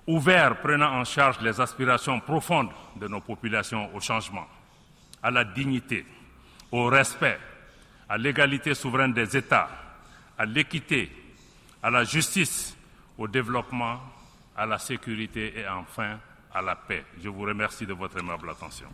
ouvert 0.08 0.60
prenant 0.62 1.00
en 1.00 1.04
charge 1.04 1.40
les 1.42 1.62
aspirations 1.62 2.20
profondes 2.22 2.72
de 2.96 3.08
nos 3.08 3.22
populations 3.22 3.96
au 3.96 4.00
changement, 4.00 4.48
à 5.22 5.30
la 5.30 5.44
dignité, 5.44 6.04
au 6.72 6.88
respect, 6.88 7.38
à 8.10 8.18
l'égalité 8.18 8.74
souveraine 8.74 9.14
des 9.14 9.38
États, 9.38 9.70
à 10.40 10.46
l'équité, 10.46 11.12
à 11.84 11.92
la 11.92 12.04
justice, 12.04 12.76
au 13.16 13.28
développement, 13.28 14.02
à 14.58 14.66
la 14.66 14.80
sécurité 14.80 15.54
et 15.56 15.68
enfin 15.68 16.18
à 16.54 16.62
la 16.62 16.76
paix. 16.76 17.06
Je 17.22 17.30
vous 17.30 17.42
remercie 17.42 17.86
de 17.86 17.94
votre 17.94 18.18
aimable 18.20 18.50
attention. 18.50 18.88